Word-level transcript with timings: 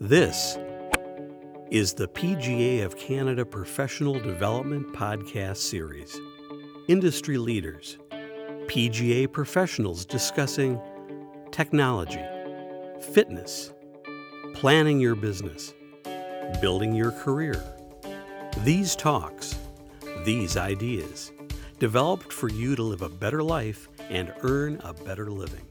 This 0.00 0.58
is 1.70 1.94
the 1.94 2.06
PGA 2.08 2.84
of 2.84 2.96
Canada 2.96 3.44
Professional 3.44 4.20
Development 4.20 4.86
Podcast 4.92 5.56
Series. 5.56 6.20
Industry 6.88 7.38
leaders, 7.38 7.96
PGA 8.66 9.32
professionals 9.32 10.04
discussing 10.04 10.78
technology, 11.50 12.22
fitness, 13.12 13.72
planning 14.52 15.00
your 15.00 15.14
business, 15.14 15.72
building 16.60 16.94
your 16.94 17.10
career. 17.10 17.64
These 18.58 18.96
talks, 18.96 19.58
these 20.24 20.56
ideas, 20.56 21.32
developed 21.78 22.32
for 22.32 22.48
you 22.48 22.76
to 22.76 22.82
live 22.82 23.02
a 23.02 23.08
better 23.08 23.42
life 23.42 23.88
and 24.10 24.32
earn 24.42 24.80
a 24.84 24.92
better 24.92 25.30
living. 25.30 25.64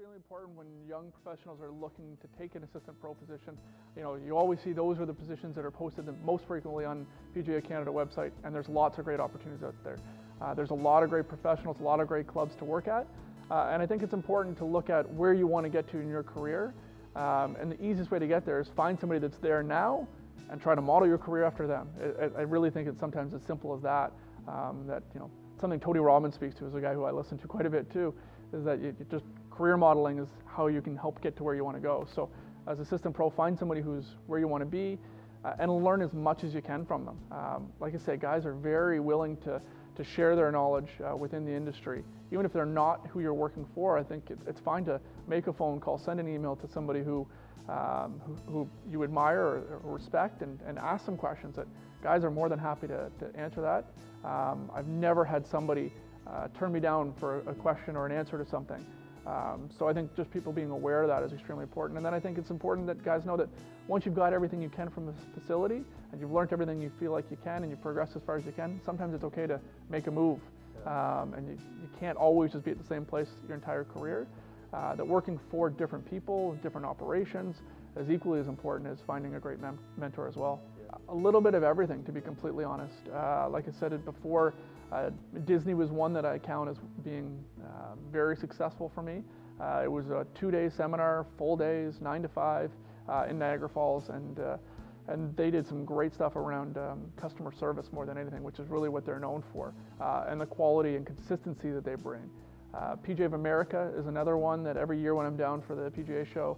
Extremely 0.00 0.16
important 0.16 0.56
when 0.56 0.66
young 0.88 1.12
professionals 1.12 1.60
are 1.60 1.70
looking 1.70 2.16
to 2.22 2.28
take 2.38 2.54
an 2.54 2.62
assistant 2.62 2.98
pro 3.02 3.12
position. 3.12 3.54
You 3.94 4.02
know, 4.02 4.14
you 4.14 4.34
always 4.34 4.58
see 4.60 4.72
those 4.72 4.98
are 4.98 5.04
the 5.04 5.12
positions 5.12 5.54
that 5.56 5.64
are 5.66 5.70
posted 5.70 6.06
the 6.06 6.14
most 6.24 6.46
frequently 6.46 6.86
on 6.86 7.06
PGA 7.36 7.62
Canada 7.62 7.90
website, 7.90 8.30
and 8.42 8.54
there's 8.54 8.70
lots 8.70 8.96
of 8.96 9.04
great 9.04 9.20
opportunities 9.20 9.62
out 9.62 9.74
there. 9.84 9.98
Uh, 10.40 10.54
there's 10.54 10.70
a 10.70 10.74
lot 10.74 11.02
of 11.02 11.10
great 11.10 11.28
professionals, 11.28 11.76
a 11.80 11.82
lot 11.82 12.00
of 12.00 12.08
great 12.08 12.26
clubs 12.26 12.56
to 12.56 12.64
work 12.64 12.88
at, 12.88 13.06
uh, 13.50 13.68
and 13.72 13.82
I 13.82 13.86
think 13.86 14.02
it's 14.02 14.14
important 14.14 14.56
to 14.58 14.64
look 14.64 14.88
at 14.88 15.06
where 15.12 15.34
you 15.34 15.46
want 15.46 15.64
to 15.64 15.70
get 15.70 15.86
to 15.90 15.98
in 15.98 16.08
your 16.08 16.22
career. 16.22 16.72
Um, 17.14 17.58
and 17.60 17.70
the 17.70 17.84
easiest 17.84 18.10
way 18.10 18.18
to 18.18 18.26
get 18.26 18.46
there 18.46 18.58
is 18.58 18.68
find 18.68 18.98
somebody 18.98 19.20
that's 19.20 19.36
there 19.36 19.62
now 19.62 20.08
and 20.50 20.62
try 20.62 20.74
to 20.74 20.80
model 20.80 21.08
your 21.08 21.18
career 21.18 21.44
after 21.44 21.66
them. 21.66 21.90
I, 22.18 22.38
I 22.38 22.42
really 22.44 22.70
think 22.70 22.88
it's 22.88 23.00
sometimes 23.00 23.34
as 23.34 23.42
simple 23.42 23.74
as 23.74 23.82
that. 23.82 24.12
Um, 24.48 24.86
that 24.86 25.02
you 25.12 25.20
know, 25.20 25.30
something 25.60 25.78
Tony 25.78 26.00
Robbins 26.00 26.36
speaks 26.36 26.54
to 26.54 26.66
is 26.66 26.74
a 26.74 26.80
guy 26.80 26.94
who 26.94 27.04
I 27.04 27.10
listen 27.10 27.36
to 27.36 27.46
quite 27.46 27.66
a 27.66 27.70
bit 27.70 27.92
too. 27.92 28.14
Is 28.54 28.64
that 28.64 28.80
you, 28.80 28.96
you 28.98 29.06
just 29.10 29.26
career 29.60 29.76
modeling 29.76 30.18
is 30.18 30.28
how 30.46 30.68
you 30.68 30.80
can 30.80 30.96
help 30.96 31.20
get 31.20 31.36
to 31.36 31.44
where 31.44 31.54
you 31.54 31.62
want 31.62 31.76
to 31.76 31.82
go. 31.82 32.06
So, 32.14 32.30
as 32.66 32.80
assistant 32.80 33.14
pro, 33.14 33.28
find 33.28 33.58
somebody 33.58 33.82
who's 33.82 34.06
where 34.26 34.40
you 34.40 34.48
want 34.48 34.62
to 34.62 34.66
be, 34.66 34.98
uh, 35.44 35.52
and 35.58 35.70
learn 35.84 36.00
as 36.00 36.14
much 36.14 36.44
as 36.44 36.54
you 36.54 36.62
can 36.62 36.86
from 36.86 37.04
them. 37.04 37.18
Um, 37.30 37.68
like 37.78 37.94
I 37.94 37.98
said, 37.98 38.20
guys 38.20 38.46
are 38.46 38.54
very 38.54 39.00
willing 39.00 39.36
to 39.38 39.60
to 39.96 40.04
share 40.04 40.34
their 40.34 40.50
knowledge 40.50 40.88
uh, 41.04 41.14
within 41.14 41.44
the 41.44 41.52
industry. 41.52 42.02
Even 42.32 42.46
if 42.46 42.54
they're 42.54 42.64
not 42.64 43.06
who 43.08 43.20
you're 43.20 43.34
working 43.34 43.66
for, 43.74 43.98
I 43.98 44.02
think 44.02 44.30
it, 44.30 44.38
it's 44.46 44.60
fine 44.60 44.82
to 44.86 44.98
make 45.28 45.46
a 45.46 45.52
phone 45.52 45.78
call, 45.78 45.98
send 45.98 46.20
an 46.20 46.28
email 46.28 46.56
to 46.56 46.68
somebody 46.68 47.02
who, 47.02 47.26
um, 47.68 48.18
who, 48.24 48.36
who, 48.50 48.68
you 48.90 49.04
admire 49.04 49.42
or, 49.42 49.80
or, 49.84 49.92
respect 49.92 50.40
and, 50.40 50.58
and 50.66 50.78
ask 50.78 51.04
some 51.04 51.18
questions 51.18 51.56
that 51.56 51.66
guys 52.02 52.24
are 52.24 52.30
more 52.30 52.48
than 52.48 52.58
happy 52.58 52.86
to, 52.86 53.10
to 53.18 53.38
answer 53.38 53.60
that. 53.60 53.84
Um, 54.26 54.70
I've 54.74 54.86
never 54.86 55.22
had 55.22 55.46
somebody 55.46 55.92
uh, 56.26 56.48
turn 56.58 56.72
me 56.72 56.80
down 56.80 57.12
for 57.20 57.40
a 57.40 57.54
question 57.54 57.94
or 57.94 58.06
an 58.06 58.12
answer 58.12 58.42
to 58.42 58.48
something. 58.48 58.86
Um, 59.30 59.68
so 59.78 59.88
I 59.88 59.92
think 59.92 60.14
just 60.16 60.30
people 60.32 60.52
being 60.52 60.70
aware 60.70 61.02
of 61.02 61.08
that 61.08 61.22
is 61.22 61.32
extremely 61.32 61.62
important. 61.62 61.96
And 61.98 62.04
then 62.04 62.14
I 62.14 62.20
think 62.20 62.36
it's 62.36 62.50
important 62.50 62.86
that 62.88 63.04
guys 63.04 63.24
know 63.24 63.36
that 63.36 63.48
once 63.86 64.04
you've 64.04 64.14
got 64.14 64.32
everything 64.32 64.60
you 64.60 64.68
can 64.68 64.90
from 64.90 65.06
this 65.06 65.14
facility 65.38 65.84
and 66.10 66.20
you've 66.20 66.32
learned 66.32 66.52
everything 66.52 66.80
you 66.80 66.90
feel 66.98 67.12
like 67.12 67.30
you 67.30 67.36
can 67.44 67.62
and 67.62 67.70
you've 67.70 67.82
progressed 67.82 68.16
as 68.16 68.22
far 68.22 68.36
as 68.38 68.44
you 68.44 68.52
can, 68.52 68.80
sometimes 68.84 69.14
it's 69.14 69.24
okay 69.24 69.46
to 69.46 69.60
make 69.88 70.06
a 70.08 70.10
move. 70.10 70.40
Um, 70.86 71.34
and 71.34 71.46
you, 71.46 71.58
you, 71.82 71.88
can't 72.00 72.16
always 72.16 72.52
just 72.52 72.64
be 72.64 72.70
at 72.70 72.78
the 72.78 72.86
same 72.86 73.04
place 73.04 73.28
your 73.46 73.54
entire 73.54 73.84
career. 73.84 74.26
Uh, 74.72 74.94
that 74.94 75.06
working 75.06 75.38
for 75.50 75.68
different 75.68 76.08
people, 76.08 76.56
different 76.62 76.86
operations, 76.86 77.56
is 77.96 78.08
equally 78.08 78.40
as 78.40 78.46
important 78.46 78.90
as 78.90 78.98
finding 79.06 79.34
a 79.34 79.40
great 79.40 79.58
mentor 79.98 80.26
as 80.26 80.36
well. 80.36 80.60
A 81.08 81.14
little 81.14 81.40
bit 81.40 81.54
of 81.54 81.62
everything, 81.62 82.02
to 82.04 82.12
be 82.12 82.20
completely 82.20 82.64
honest. 82.64 82.94
Uh, 83.12 83.48
like 83.50 83.68
I 83.68 83.72
said 83.78 83.92
it 83.92 84.04
before, 84.04 84.54
uh, 84.92 85.10
Disney 85.44 85.74
was 85.74 85.90
one 85.90 86.12
that 86.12 86.24
I 86.24 86.38
count 86.38 86.68
as 86.68 86.76
being 87.04 87.42
uh, 87.62 87.94
very 88.10 88.36
successful 88.36 88.90
for 88.94 89.02
me. 89.02 89.22
Uh, 89.60 89.82
it 89.84 89.92
was 89.92 90.10
a 90.10 90.26
two-day 90.34 90.68
seminar, 90.68 91.26
full 91.36 91.56
days, 91.56 92.00
nine 92.00 92.22
to 92.22 92.28
five, 92.28 92.70
uh, 93.08 93.26
in 93.28 93.38
Niagara 93.38 93.68
Falls, 93.68 94.08
and 94.08 94.38
uh, 94.40 94.56
and 95.08 95.36
they 95.36 95.50
did 95.50 95.66
some 95.66 95.84
great 95.84 96.14
stuff 96.14 96.36
around 96.36 96.78
um, 96.78 97.00
customer 97.16 97.50
service 97.50 97.88
more 97.92 98.06
than 98.06 98.16
anything, 98.16 98.44
which 98.44 98.60
is 98.60 98.68
really 98.68 98.88
what 98.88 99.04
they're 99.04 99.18
known 99.18 99.42
for, 99.52 99.74
uh, 100.00 100.26
and 100.28 100.40
the 100.40 100.46
quality 100.46 100.94
and 100.94 101.04
consistency 101.04 101.70
that 101.70 101.84
they 101.84 101.96
bring. 101.96 102.30
PGA 103.04 103.24
of 103.24 103.32
America 103.32 103.92
is 103.98 104.06
another 104.06 104.36
one 104.36 104.62
that 104.62 104.76
every 104.76 105.00
year 105.00 105.16
when 105.16 105.26
I'm 105.26 105.36
down 105.36 105.60
for 105.60 105.74
the 105.74 105.90
PGA 105.90 106.24
show 106.32 106.56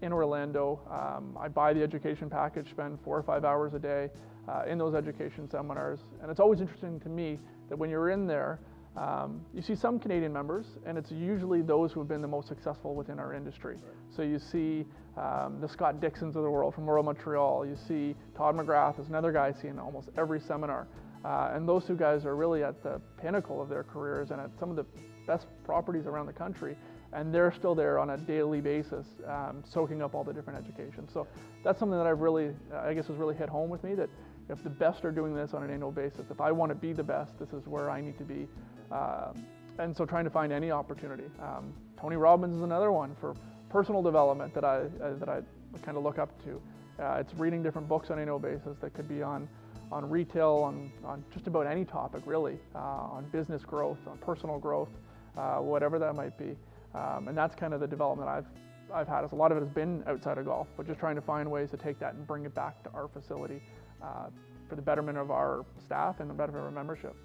in 0.00 0.14
Orlando, 0.14 0.80
um, 0.90 1.36
I 1.38 1.48
buy 1.48 1.74
the 1.74 1.82
education 1.82 2.30
package, 2.30 2.70
spend 2.70 2.98
four 3.04 3.18
or 3.18 3.22
five 3.22 3.44
hours 3.44 3.74
a 3.74 3.78
day, 3.78 4.08
uh, 4.48 4.62
in 4.66 4.78
those 4.78 4.94
education 4.94 5.48
seminars. 5.50 6.00
And 6.22 6.30
it's 6.30 6.40
always 6.40 6.60
interesting 6.60 7.00
to 7.00 7.08
me 7.08 7.38
that 7.68 7.76
when 7.78 7.90
you're 7.90 8.10
in 8.10 8.26
there, 8.26 8.60
um, 8.96 9.42
you 9.54 9.62
see 9.62 9.76
some 9.76 10.00
Canadian 10.00 10.32
members, 10.32 10.66
and 10.84 10.98
it's 10.98 11.12
usually 11.12 11.62
those 11.62 11.92
who 11.92 12.00
have 12.00 12.08
been 12.08 12.22
the 12.22 12.28
most 12.28 12.48
successful 12.48 12.94
within 12.94 13.20
our 13.20 13.32
industry. 13.32 13.76
So 14.16 14.22
you 14.22 14.38
see 14.38 14.86
um, 15.16 15.60
the 15.60 15.68
Scott 15.68 16.00
Dixons 16.00 16.34
of 16.34 16.42
the 16.42 16.50
world 16.50 16.74
from 16.74 16.88
Royal 16.88 17.04
Montreal. 17.04 17.64
You 17.66 17.76
see 17.86 18.16
Todd 18.36 18.56
McGrath 18.56 18.98
is 18.98 19.08
another 19.08 19.30
guy 19.30 19.48
I 19.48 19.52
see 19.52 19.68
in 19.68 19.78
almost 19.78 20.08
every 20.16 20.40
seminar. 20.40 20.88
Uh, 21.24 21.50
and 21.52 21.68
those 21.68 21.84
two 21.84 21.96
guys 21.96 22.24
are 22.24 22.34
really 22.34 22.64
at 22.64 22.82
the 22.82 23.00
pinnacle 23.20 23.60
of 23.60 23.68
their 23.68 23.82
careers 23.84 24.30
and 24.30 24.40
at 24.40 24.50
some 24.58 24.70
of 24.70 24.76
the 24.76 24.86
best 25.26 25.46
properties 25.64 26.06
around 26.06 26.26
the 26.26 26.32
country. 26.32 26.76
And 27.12 27.32
they're 27.34 27.52
still 27.52 27.74
there 27.74 27.98
on 27.98 28.10
a 28.10 28.16
daily 28.16 28.60
basis, 28.60 29.06
um, 29.26 29.62
soaking 29.68 30.02
up 30.02 30.14
all 30.14 30.24
the 30.24 30.32
different 30.32 30.58
education. 30.58 31.08
So 31.12 31.26
that's 31.64 31.78
something 31.78 31.98
that 31.98 32.06
I've 32.06 32.20
really, 32.20 32.50
I 32.74 32.94
guess, 32.94 33.06
has 33.06 33.16
really 33.16 33.34
hit 33.36 33.48
home 33.48 33.70
with 33.70 33.82
me 33.82 33.94
that 33.94 34.10
if 34.48 34.62
the 34.62 34.70
best 34.70 35.04
are 35.04 35.12
doing 35.12 35.34
this 35.34 35.52
on 35.54 35.62
an 35.62 35.70
annual 35.70 35.92
basis, 35.92 36.30
if 36.30 36.40
I 36.40 36.50
want 36.52 36.70
to 36.70 36.74
be 36.74 36.92
the 36.92 37.02
best, 37.02 37.38
this 37.38 37.52
is 37.52 37.66
where 37.66 37.90
I 37.90 38.00
need 38.00 38.16
to 38.18 38.24
be. 38.24 38.48
Uh, 38.90 39.32
and 39.78 39.96
so 39.96 40.04
trying 40.04 40.24
to 40.24 40.30
find 40.30 40.52
any 40.52 40.70
opportunity. 40.70 41.24
Um, 41.40 41.72
Tony 42.00 42.16
Robbins 42.16 42.56
is 42.56 42.62
another 42.62 42.90
one 42.90 43.14
for 43.20 43.34
personal 43.68 44.02
development 44.02 44.54
that 44.54 44.64
I, 44.64 44.86
uh, 45.02 45.14
that 45.18 45.28
I 45.28 45.40
kind 45.82 45.96
of 45.96 46.02
look 46.02 46.18
up 46.18 46.30
to. 46.44 46.60
Uh, 46.98 47.18
it's 47.20 47.32
reading 47.34 47.62
different 47.62 47.88
books 47.88 48.10
on 48.10 48.16
an 48.16 48.22
annual 48.22 48.38
basis 48.38 48.76
that 48.80 48.94
could 48.94 49.08
be 49.08 49.22
on, 49.22 49.48
on 49.92 50.08
retail, 50.08 50.62
on, 50.64 50.90
on 51.04 51.24
just 51.32 51.46
about 51.46 51.66
any 51.66 51.84
topic 51.84 52.22
really, 52.26 52.58
uh, 52.74 52.78
on 52.78 53.26
business 53.30 53.62
growth, 53.64 53.98
on 54.08 54.18
personal 54.18 54.58
growth, 54.58 54.88
uh, 55.36 55.56
whatever 55.58 55.98
that 55.98 56.14
might 56.14 56.36
be. 56.38 56.56
Um, 56.94 57.28
and 57.28 57.36
that's 57.36 57.54
kind 57.54 57.74
of 57.74 57.80
the 57.80 57.86
development 57.86 58.28
I've 58.28 58.46
I've 58.92 59.06
had. 59.06 59.30
A 59.30 59.34
lot 59.34 59.52
of 59.52 59.58
it 59.58 59.60
has 59.60 59.68
been 59.68 60.02
outside 60.06 60.38
of 60.38 60.46
golf, 60.46 60.66
but 60.74 60.86
just 60.86 60.98
trying 60.98 61.16
to 61.16 61.20
find 61.20 61.50
ways 61.50 61.70
to 61.72 61.76
take 61.76 61.98
that 61.98 62.14
and 62.14 62.26
bring 62.26 62.46
it 62.46 62.54
back 62.54 62.82
to 62.84 62.90
our 62.92 63.06
facility 63.06 63.60
uh, 64.02 64.26
for 64.68 64.76
the 64.76 64.82
betterment 64.82 65.18
of 65.18 65.30
our 65.30 65.64
staff 65.84 66.20
and 66.20 66.28
the 66.28 66.34
betterment 66.34 66.60
of 66.60 66.64
our 66.66 66.70
membership. 66.70 67.16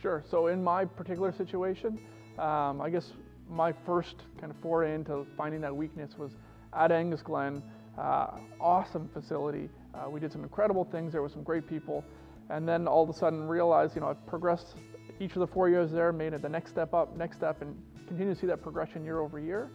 Sure. 0.00 0.22
So 0.30 0.46
in 0.46 0.62
my 0.62 0.84
particular 0.84 1.32
situation, 1.32 1.98
um, 2.38 2.80
I 2.80 2.90
guess 2.90 3.12
my 3.50 3.72
first 3.86 4.16
kind 4.40 4.52
of 4.52 4.56
foray 4.60 4.94
into 4.94 5.26
finding 5.36 5.60
that 5.62 5.74
weakness 5.74 6.16
was 6.18 6.32
at 6.72 6.92
Angus 6.92 7.22
Glen. 7.22 7.62
Uh, 7.98 8.38
awesome 8.60 9.08
facility. 9.12 9.68
Uh, 9.94 10.08
we 10.08 10.20
did 10.20 10.30
some 10.30 10.42
incredible 10.42 10.84
things. 10.84 11.12
There 11.12 11.22
were 11.22 11.28
some 11.28 11.42
great 11.42 11.66
people, 11.66 12.04
and 12.48 12.68
then 12.68 12.86
all 12.86 13.02
of 13.02 13.08
a 13.08 13.12
sudden 13.12 13.48
realized, 13.48 13.96
you 13.96 14.00
know, 14.00 14.08
I've 14.08 14.24
progressed 14.26 14.76
each 15.18 15.32
of 15.32 15.40
the 15.40 15.46
four 15.48 15.68
years 15.68 15.90
there, 15.90 16.12
made 16.12 16.32
it 16.32 16.42
the 16.42 16.48
next 16.48 16.70
step 16.70 16.94
up, 16.94 17.16
next 17.16 17.38
step, 17.38 17.60
and 17.60 17.76
continue 18.06 18.34
to 18.34 18.40
see 18.40 18.46
that 18.46 18.62
progression 18.62 19.04
year 19.04 19.18
over 19.18 19.40
year. 19.40 19.70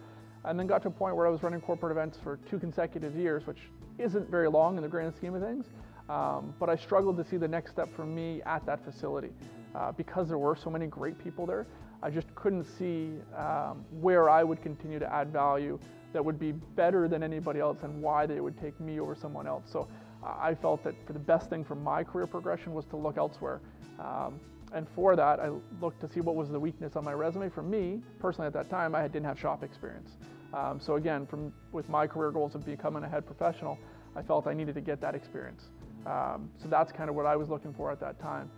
And 0.46 0.58
then 0.58 0.66
got 0.66 0.82
to 0.82 0.88
a 0.88 0.90
point 0.90 1.16
where 1.16 1.26
I 1.26 1.30
was 1.30 1.42
running 1.42 1.60
corporate 1.60 1.92
events 1.92 2.18
for 2.22 2.38
two 2.48 2.58
consecutive 2.58 3.14
years, 3.14 3.46
which 3.46 3.58
isn't 3.98 4.30
very 4.30 4.48
long 4.48 4.76
in 4.76 4.82
the 4.82 4.88
grand 4.88 5.14
scheme 5.16 5.34
of 5.34 5.42
things. 5.42 5.66
Um, 6.08 6.54
but 6.58 6.68
I 6.68 6.76
struggled 6.76 7.16
to 7.16 7.24
see 7.24 7.36
the 7.36 7.48
next 7.48 7.70
step 7.70 7.94
for 7.94 8.04
me 8.04 8.42
at 8.42 8.64
that 8.66 8.84
facility. 8.84 9.30
Uh, 9.74 9.90
because 9.92 10.28
there 10.28 10.38
were 10.38 10.54
so 10.54 10.70
many 10.70 10.86
great 10.86 11.18
people 11.18 11.46
there, 11.46 11.66
I 12.02 12.10
just 12.10 12.32
couldn't 12.34 12.64
see 12.64 13.10
um, 13.36 13.84
where 13.90 14.28
I 14.28 14.44
would 14.44 14.62
continue 14.62 14.98
to 14.98 15.12
add 15.12 15.32
value 15.32 15.78
that 16.12 16.24
would 16.24 16.38
be 16.38 16.52
better 16.52 17.08
than 17.08 17.22
anybody 17.22 17.60
else 17.60 17.78
and 17.82 18.00
why 18.00 18.26
they 18.26 18.40
would 18.40 18.60
take 18.60 18.78
me 18.78 19.00
over 19.00 19.14
someone 19.14 19.46
else. 19.46 19.64
So 19.72 19.88
I 20.22 20.54
felt 20.54 20.84
that 20.84 20.94
for 21.06 21.12
the 21.12 21.18
best 21.18 21.50
thing 21.50 21.64
for 21.64 21.74
my 21.74 22.04
career 22.04 22.26
progression 22.26 22.72
was 22.72 22.84
to 22.86 22.96
look 22.96 23.16
elsewhere. 23.16 23.60
Um, 23.98 24.38
and 24.72 24.88
for 24.94 25.16
that, 25.16 25.40
I 25.40 25.50
looked 25.80 26.00
to 26.00 26.12
see 26.12 26.20
what 26.20 26.34
was 26.34 26.50
the 26.50 26.58
weakness 26.58 26.96
on 26.96 27.04
my 27.04 27.12
resume. 27.12 27.48
For 27.48 27.62
me, 27.62 28.02
personally 28.18 28.46
at 28.46 28.52
that 28.54 28.70
time, 28.70 28.94
I 28.94 29.02
didn't 29.02 29.26
have 29.26 29.38
shop 29.38 29.62
experience. 29.62 30.10
Um, 30.52 30.80
so 30.80 30.96
again, 30.96 31.26
from 31.26 31.52
with 31.72 31.88
my 31.88 32.06
career 32.06 32.30
goals 32.30 32.54
of 32.54 32.64
becoming 32.64 33.02
a 33.02 33.08
head 33.08 33.26
professional, 33.26 33.78
I 34.16 34.22
felt 34.22 34.46
I 34.46 34.54
needed 34.54 34.74
to 34.76 34.80
get 34.80 35.00
that 35.00 35.14
experience. 35.14 35.70
Um, 36.06 36.50
so 36.62 36.68
that's 36.68 36.92
kind 36.92 37.08
of 37.08 37.16
what 37.16 37.26
I 37.26 37.36
was 37.36 37.48
looking 37.48 37.72
for 37.72 37.90
at 37.90 38.00
that 38.00 38.20
time. 38.20 38.50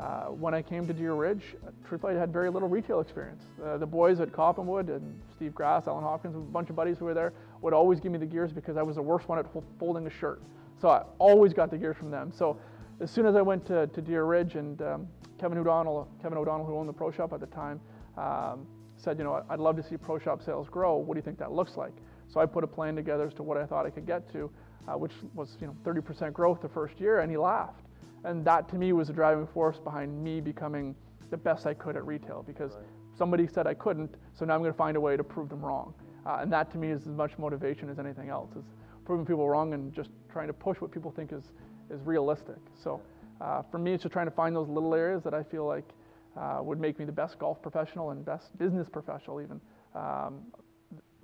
Uh, 0.00 0.24
when 0.24 0.54
I 0.54 0.62
came 0.62 0.86
to 0.88 0.92
Deer 0.92 1.14
Ridge, 1.14 1.54
truthfully, 1.86 2.16
I 2.16 2.18
had 2.18 2.32
very 2.32 2.50
little 2.50 2.68
retail 2.68 3.00
experience. 3.00 3.44
Uh, 3.64 3.78
the 3.78 3.86
boys 3.86 4.20
at 4.20 4.32
Coppinwood 4.32 4.88
and 4.88 5.20
Steve 5.36 5.54
Grass, 5.54 5.86
Alan 5.86 6.02
Hopkins, 6.02 6.34
a 6.34 6.38
bunch 6.38 6.68
of 6.68 6.74
buddies 6.74 6.98
who 6.98 7.04
were 7.04 7.14
there 7.14 7.32
would 7.60 7.72
always 7.72 8.00
give 8.00 8.10
me 8.10 8.18
the 8.18 8.26
gears 8.26 8.52
because 8.52 8.76
I 8.76 8.82
was 8.82 8.96
the 8.96 9.02
worst 9.02 9.28
one 9.28 9.38
at 9.38 9.46
folding 9.78 10.06
a 10.06 10.10
shirt. 10.10 10.42
So 10.80 10.88
I 10.88 11.04
always 11.18 11.52
got 11.52 11.70
the 11.70 11.78
gears 11.78 11.96
from 11.96 12.10
them. 12.10 12.32
So 12.34 12.58
as 13.00 13.10
soon 13.10 13.26
as 13.26 13.36
I 13.36 13.42
went 13.42 13.64
to, 13.66 13.86
to 13.86 14.00
Deer 14.00 14.24
Ridge 14.24 14.56
and 14.56 14.82
um, 14.82 15.08
Kevin 15.38 15.58
O'Donnell, 15.58 16.08
Kevin 16.20 16.38
O'Donnell, 16.38 16.66
who 16.66 16.76
owned 16.76 16.88
the 16.88 16.92
Pro 16.92 17.12
Shop 17.12 17.32
at 17.32 17.38
the 17.38 17.46
time, 17.46 17.80
um, 18.18 18.66
said, 18.96 19.16
you 19.16 19.24
know, 19.24 19.44
I'd 19.48 19.60
love 19.60 19.76
to 19.76 19.82
see 19.82 19.96
Pro 19.96 20.18
Shop 20.18 20.42
sales 20.42 20.68
grow. 20.68 20.96
What 20.96 21.14
do 21.14 21.18
you 21.18 21.22
think 21.22 21.38
that 21.38 21.52
looks 21.52 21.76
like? 21.76 21.92
So 22.28 22.40
I 22.40 22.46
put 22.46 22.64
a 22.64 22.66
plan 22.66 22.96
together 22.96 23.28
as 23.28 23.34
to 23.34 23.44
what 23.44 23.56
I 23.56 23.66
thought 23.66 23.86
I 23.86 23.90
could 23.90 24.06
get 24.06 24.30
to 24.32 24.50
uh, 24.88 24.96
which 24.96 25.12
was 25.34 25.56
you 25.60 25.66
know 25.66 25.76
30% 25.84 26.32
growth 26.32 26.60
the 26.60 26.68
first 26.68 27.00
year, 27.00 27.20
and 27.20 27.30
he 27.30 27.36
laughed. 27.36 27.84
And 28.24 28.44
that 28.44 28.68
to 28.70 28.76
me 28.76 28.92
was 28.92 29.10
a 29.10 29.12
driving 29.12 29.46
force 29.46 29.78
behind 29.78 30.22
me 30.22 30.40
becoming 30.40 30.94
the 31.30 31.36
best 31.36 31.66
I 31.66 31.74
could 31.74 31.96
at 31.96 32.06
retail 32.06 32.42
because 32.46 32.72
right. 32.72 32.84
somebody 33.16 33.46
said 33.46 33.66
I 33.66 33.74
couldn't, 33.74 34.14
so 34.32 34.44
now 34.44 34.54
I'm 34.54 34.60
going 34.60 34.72
to 34.72 34.76
find 34.76 34.96
a 34.96 35.00
way 35.00 35.16
to 35.16 35.24
prove 35.24 35.48
them 35.48 35.64
wrong. 35.64 35.94
Uh, 36.26 36.38
and 36.40 36.52
that 36.52 36.70
to 36.72 36.78
me 36.78 36.90
is 36.90 37.02
as 37.02 37.14
much 37.14 37.36
motivation 37.38 37.90
as 37.90 37.98
anything 37.98 38.30
else, 38.30 38.50
is 38.56 38.64
proving 39.04 39.26
people 39.26 39.48
wrong 39.48 39.74
and 39.74 39.92
just 39.92 40.10
trying 40.32 40.46
to 40.46 40.54
push 40.54 40.80
what 40.80 40.90
people 40.90 41.10
think 41.10 41.32
is, 41.32 41.44
is 41.90 42.00
realistic. 42.04 42.56
So 42.82 43.02
uh, 43.40 43.62
for 43.70 43.78
me, 43.78 43.92
it's 43.92 44.02
just 44.02 44.12
trying 44.12 44.26
to 44.26 44.32
find 44.32 44.56
those 44.56 44.68
little 44.68 44.94
areas 44.94 45.22
that 45.24 45.34
I 45.34 45.42
feel 45.42 45.66
like 45.66 45.84
uh, 46.36 46.60
would 46.62 46.80
make 46.80 46.98
me 46.98 47.04
the 47.04 47.12
best 47.12 47.38
golf 47.38 47.60
professional 47.60 48.10
and 48.10 48.24
best 48.24 48.56
business 48.58 48.88
professional 48.88 49.40
even 49.40 49.60
um, 49.94 50.40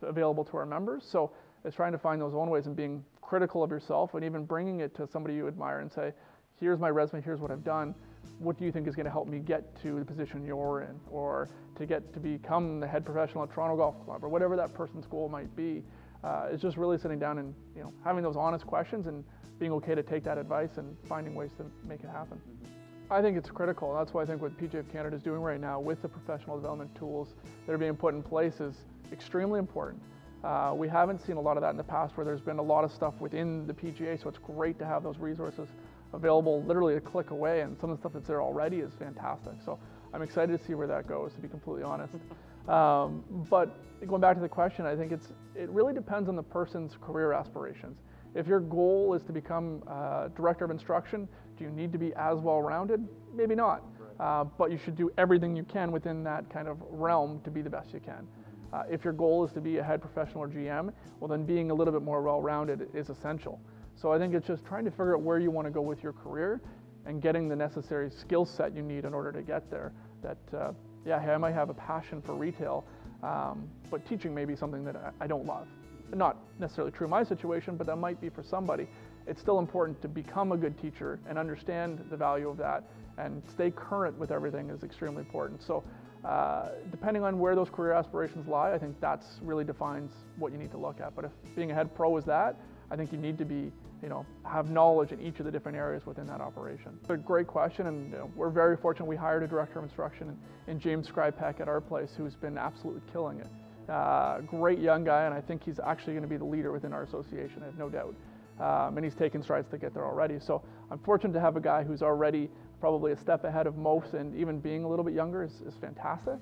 available 0.03 0.45
to 0.45 0.57
our 0.57 0.67
members. 0.67 1.07
So 1.11 1.33
it's 1.65 1.77
trying 1.77 1.93
to 1.93 1.99
find 1.99 2.21
those 2.21 2.35
own 2.35 2.51
ways 2.51 2.67
and 2.67 2.77
being 2.77 3.05
critical 3.21 3.63
of 3.63 3.71
yourself 3.71 4.15
and 4.15 4.25
even 4.25 4.45
bringing 4.45 4.81
it 4.81 4.95
to 4.97 5.07
somebody 5.07 5.35
you 5.35 5.47
admire 5.47 5.81
and 5.81 5.93
say, 5.93 6.13
here's 6.59 6.79
my 6.79 6.91
resume, 6.91 7.23
here's 7.23 7.41
what 7.41 7.51
I've 7.51 7.65
done. 7.65 7.95
What 8.39 8.59
do 8.59 8.65
you 8.65 8.73
think 8.73 8.87
is 8.87 8.95
going 8.95 9.07
to 9.07 9.11
help 9.11 9.29
me 9.29 9.39
get 9.39 9.81
to 9.83 9.99
the 9.99 10.05
position 10.05 10.45
you're 10.45 10.83
in 10.83 10.99
or 11.11 11.49
to 11.77 11.87
get 11.87 12.13
to 12.13 12.21
become 12.21 12.81
the 12.81 12.87
head 12.87 13.05
professional 13.05 13.45
at 13.45 13.53
Toronto 13.53 13.77
Golf 13.77 14.05
Club 14.05 14.25
or 14.25 14.29
whatever 14.29 14.57
that 14.57 14.75
person's 14.75 15.07
goal 15.07 15.29
might 15.29 15.55
be? 15.57 15.83
Uh, 16.23 16.49
it's 16.51 16.63
just 16.63 16.77
really 16.77 16.99
sitting 16.99 17.19
down 17.19 17.39
and 17.39 17.55
you 17.75 17.83
know 17.83 17.93
having 18.05 18.23
those 18.23 18.37
honest 18.37 18.67
questions 18.67 19.07
and 19.07 19.25
being 19.59 19.73
okay 19.73 19.95
to 19.95 20.03
take 20.03 20.23
that 20.25 20.37
advice 20.37 20.77
and 20.77 20.97
finding 21.09 21.35
ways 21.35 21.51
to 21.57 21.65
make 21.87 22.01
it 22.01 22.11
happen. 22.11 22.39
Mm-hmm. 22.39 23.13
I 23.13 23.23
think 23.23 23.37
it's 23.37 23.51
critical. 23.51 23.95
That's 23.95 24.15
why 24.15 24.23
I 24.23 24.27
think 24.27 24.41
what 24.41 24.57
PGA 24.59 24.81
of 24.81 24.93
Canada 24.93 25.17
is 25.17 25.23
doing 25.23 25.41
right 25.41 25.61
now 25.61 25.81
with 25.81 26.01
the 26.03 26.09
professional 26.09 26.57
development 26.57 26.95
tools 26.95 27.35
that 27.67 27.73
are 27.73 27.79
being 27.79 27.97
put 27.97 28.15
in 28.15 28.23
place 28.23 28.61
is 28.61 28.77
extremely 29.13 29.59
important. 29.59 30.01
Uh, 30.43 30.73
we 30.75 30.89
haven't 30.89 31.21
seen 31.21 31.37
a 31.37 31.41
lot 31.41 31.57
of 31.57 31.63
that 31.63 31.71
in 31.71 31.77
the 31.77 31.85
past 31.85 32.17
where 32.17 32.25
there's 32.25 32.41
been 32.41 32.59
a 32.59 32.63
lot 32.63 32.83
of 32.83 32.93
stuff 32.93 33.15
within 33.21 33.67
the 33.67 33.75
PGA, 33.75 34.21
so 34.21 34.29
it's 34.29 34.39
great 34.39 34.79
to 34.79 34.87
have 34.87 35.03
those 35.03 35.19
resources 35.19 35.69
available 36.13 36.63
literally 36.65 36.97
a 36.97 37.01
click 37.01 37.31
away, 37.31 37.61
and 37.61 37.79
some 37.79 37.91
of 37.91 37.97
the 37.97 38.01
stuff 38.01 38.13
that's 38.15 38.27
there 38.27 38.43
already 38.43 38.79
is 38.79 38.93
fantastic. 38.99 39.53
So 39.65 39.79
I'm 40.15 40.23
excited 40.23 40.59
to 40.59 40.65
see 40.67 40.75
where 40.75 40.87
that 40.87 41.07
goes, 41.07 41.33
to 41.35 41.41
be 41.41 41.49
completely 41.49 41.83
honest. 41.83 42.15
Um, 42.69 43.25
but 43.49 43.75
going 44.07 44.21
back 44.21 44.37
to 44.37 44.43
the 44.43 44.49
question, 44.49 44.85
I 44.87 44.95
think 44.95 45.13
it's 45.13 45.29
it 45.57 45.69
really 45.71 45.95
depends 45.95 46.29
on 46.29 46.37
the 46.37 46.43
person's 46.43 46.97
career 47.01 47.33
aspirations. 47.33 47.97
If 48.35 48.47
your 48.47 48.61
goal 48.61 49.15
is 49.15 49.23
to 49.25 49.33
become 49.33 49.83
uh, 49.89 50.29
director 50.37 50.67
of 50.67 50.71
instruction, 50.71 51.27
do 51.59 51.65
you 51.65 51.71
need 51.71 51.91
to 51.93 51.99
be 51.99 52.13
as 52.15 52.39
well-rounded? 52.39 53.09
Maybe 53.35 53.55
not. 53.55 53.83
Right. 53.99 54.41
Uh, 54.41 54.45
but 54.45 54.71
you 54.71 54.79
should 54.79 54.95
do 54.95 55.11
everything 55.19 55.57
you 55.57 55.65
can 55.65 55.91
within 55.91 56.23
that 56.25 56.49
kind 56.51 56.69
of 56.69 56.77
realm 56.91 57.41
to 57.45 57.51
be 57.51 57.61
the 57.61 57.71
best 57.71 57.93
you 57.93 58.01
can. 58.01 58.29
Uh, 58.73 58.83
if 58.91 59.05
your 59.05 59.13
goal 59.13 59.45
is 59.45 59.53
to 59.53 59.61
be 59.61 59.79
a 59.79 59.83
head 59.83 60.01
professional 60.01 60.45
or 60.45 60.49
GM, 60.49 60.93
well 61.19 61.29
then 61.29 61.45
being 61.45 61.71
a 61.71 61.75
little 61.75 61.93
bit 61.93 62.03
more 62.03 62.23
well-rounded 62.23 62.89
is 62.95 63.11
essential. 63.11 63.61
So 63.97 64.13
I 64.13 64.19
think 64.19 64.35
it's 64.35 64.47
just 64.47 64.65
trying 64.65 64.85
to 64.85 64.91
figure 64.91 65.15
out 65.15 65.23
where 65.23 65.39
you 65.39 65.51
want 65.51 65.67
to 65.67 65.71
go 65.71 65.83
with 65.83 66.03
your 66.03 66.13
career 66.13 66.61
and 67.07 67.21
getting 67.21 67.49
the 67.49 67.57
necessary 67.57 68.11
skill 68.11 68.45
set 68.45 68.75
you 68.75 68.83
need 68.83 69.05
in 69.05 69.13
order 69.13 69.33
to 69.33 69.43
get 69.43 69.71
there. 69.71 69.93
That, 70.23 70.39
uh, 70.57 70.73
yeah, 71.05 71.21
hey, 71.21 71.33
I 71.33 71.39
might 71.39 71.55
have 71.55 71.71
a 71.71 71.75
passion 71.75 72.23
for 72.23 72.35
retail, 72.35 72.85
um, 73.23 73.69
but 73.91 74.07
teaching 74.07 74.35
may 74.35 74.45
be 74.45 74.55
something 74.55 74.85
that 74.85 74.97
I, 74.97 75.25
I 75.25 75.27
don't 75.27 75.47
love. 75.47 75.67
Not 76.15 76.37
necessarily 76.59 76.93
true 76.93 77.07
in 77.07 77.11
my 77.11 77.23
situation, 77.23 77.77
but 77.77 77.87
that 77.87 77.97
might 77.97 78.21
be 78.21 78.29
for 78.29 78.43
somebody. 78.43 78.89
It's 79.27 79.41
still 79.41 79.59
important 79.59 80.01
to 80.03 80.09
become 80.09 80.53
a 80.53 80.57
good 80.57 80.81
teacher 80.81 81.21
and 81.29 81.39
understand 81.39 82.05
the 82.11 82.17
value 82.17 82.49
of 82.49 82.57
that 82.59 82.85
and 83.19 83.43
stay 83.53 83.71
current 83.71 84.19
with 84.19 84.31
everything 84.31 84.71
is 84.71 84.83
extremely 84.83 85.23
important. 85.23 85.63
So 85.63 85.85
uh, 86.25 86.71
depending 86.91 87.23
on 87.23 87.39
where 87.39 87.55
those 87.55 87.71
career 87.71 87.93
aspirations 87.93 88.47
lie, 88.47 88.73
I 88.73 88.79
think 88.79 89.01
that's 89.01 89.27
really 89.43 89.65
defines 89.65 90.13
what 90.39 90.53
you 90.53 90.59
need 90.59 90.71
to 90.73 90.79
look 90.79 91.01
at. 91.01 91.15
But 91.15 91.27
if 91.27 91.31
being 91.57 91.71
a 91.71 91.75
head 91.75 91.95
pro 91.95 92.17
is 92.17 92.25
that, 92.27 92.57
I 92.91 92.97
think 92.97 93.13
you 93.13 93.19
need 93.19 93.39
to 93.39 93.45
be, 93.45 93.73
you 94.03 94.09
know, 94.09 94.27
have 94.45 94.69
knowledge 94.69 95.13
in 95.13 95.21
each 95.21 95.39
of 95.39 95.47
the 95.47 95.51
different 95.51 95.79
areas 95.79 96.05
within 96.05 96.27
that 96.27 96.41
operation. 96.41 96.99
It's 97.01 97.11
a 97.11 97.17
great 97.17 97.47
question, 97.47 97.87
and 97.87 98.11
you 98.11 98.19
know, 98.19 98.31
we're 98.35 98.51
very 98.51 98.77
fortunate. 98.77 99.07
We 99.07 99.17
hired 99.17 99.43
a 99.43 99.47
director 99.47 99.79
of 99.79 99.85
instruction 99.85 100.37
in, 100.67 100.73
in 100.73 100.81
James 100.81 101.09
Skrypek 101.09 101.61
at 101.61 101.69
our 101.69 101.81
place, 101.81 102.11
who's 102.17 102.35
been 102.35 102.59
absolutely 102.59 103.03
killing 103.13 103.41
it. 103.41 103.47
Uh, 103.89 104.41
great 104.41 104.79
young 104.79 105.05
guy, 105.05 105.25
and 105.25 105.35
I 105.35 105.41
think 105.41 105.63
he's 105.65 105.81
actually 105.81 106.13
going 106.15 106.23
to 106.23 106.29
be 106.29 106.37
the 106.37 106.45
leader 106.45 106.73
within 106.73 106.93
our 106.93 107.03
association. 107.05 107.63
I 107.63 107.67
have 107.67 107.79
no 107.79 107.89
doubt. 107.89 108.15
Um, 108.61 108.97
and 108.97 109.05
he's 109.05 109.15
taken 109.15 109.43
strides 109.43 109.71
to 109.71 109.79
get 109.79 109.95
there 109.95 110.05
already. 110.05 110.39
So 110.39 110.63
I'm 110.91 110.99
fortunate 110.99 111.33
to 111.33 111.41
have 111.41 111.57
a 111.57 111.61
guy 111.61 111.83
who's 111.83 112.03
already 112.03 112.51
probably 112.79 113.13
a 113.13 113.17
step 113.17 113.45
ahead 113.45 113.67
of 113.67 113.77
most, 113.77 114.15
and 114.15 114.35
even 114.37 114.61
being 114.61 114.85
a 114.85 114.89
little 114.89 115.05
bit 115.05 115.15
younger 115.15 115.43
is, 115.43 115.63
is 115.67 115.75
fantastic. 115.81 116.35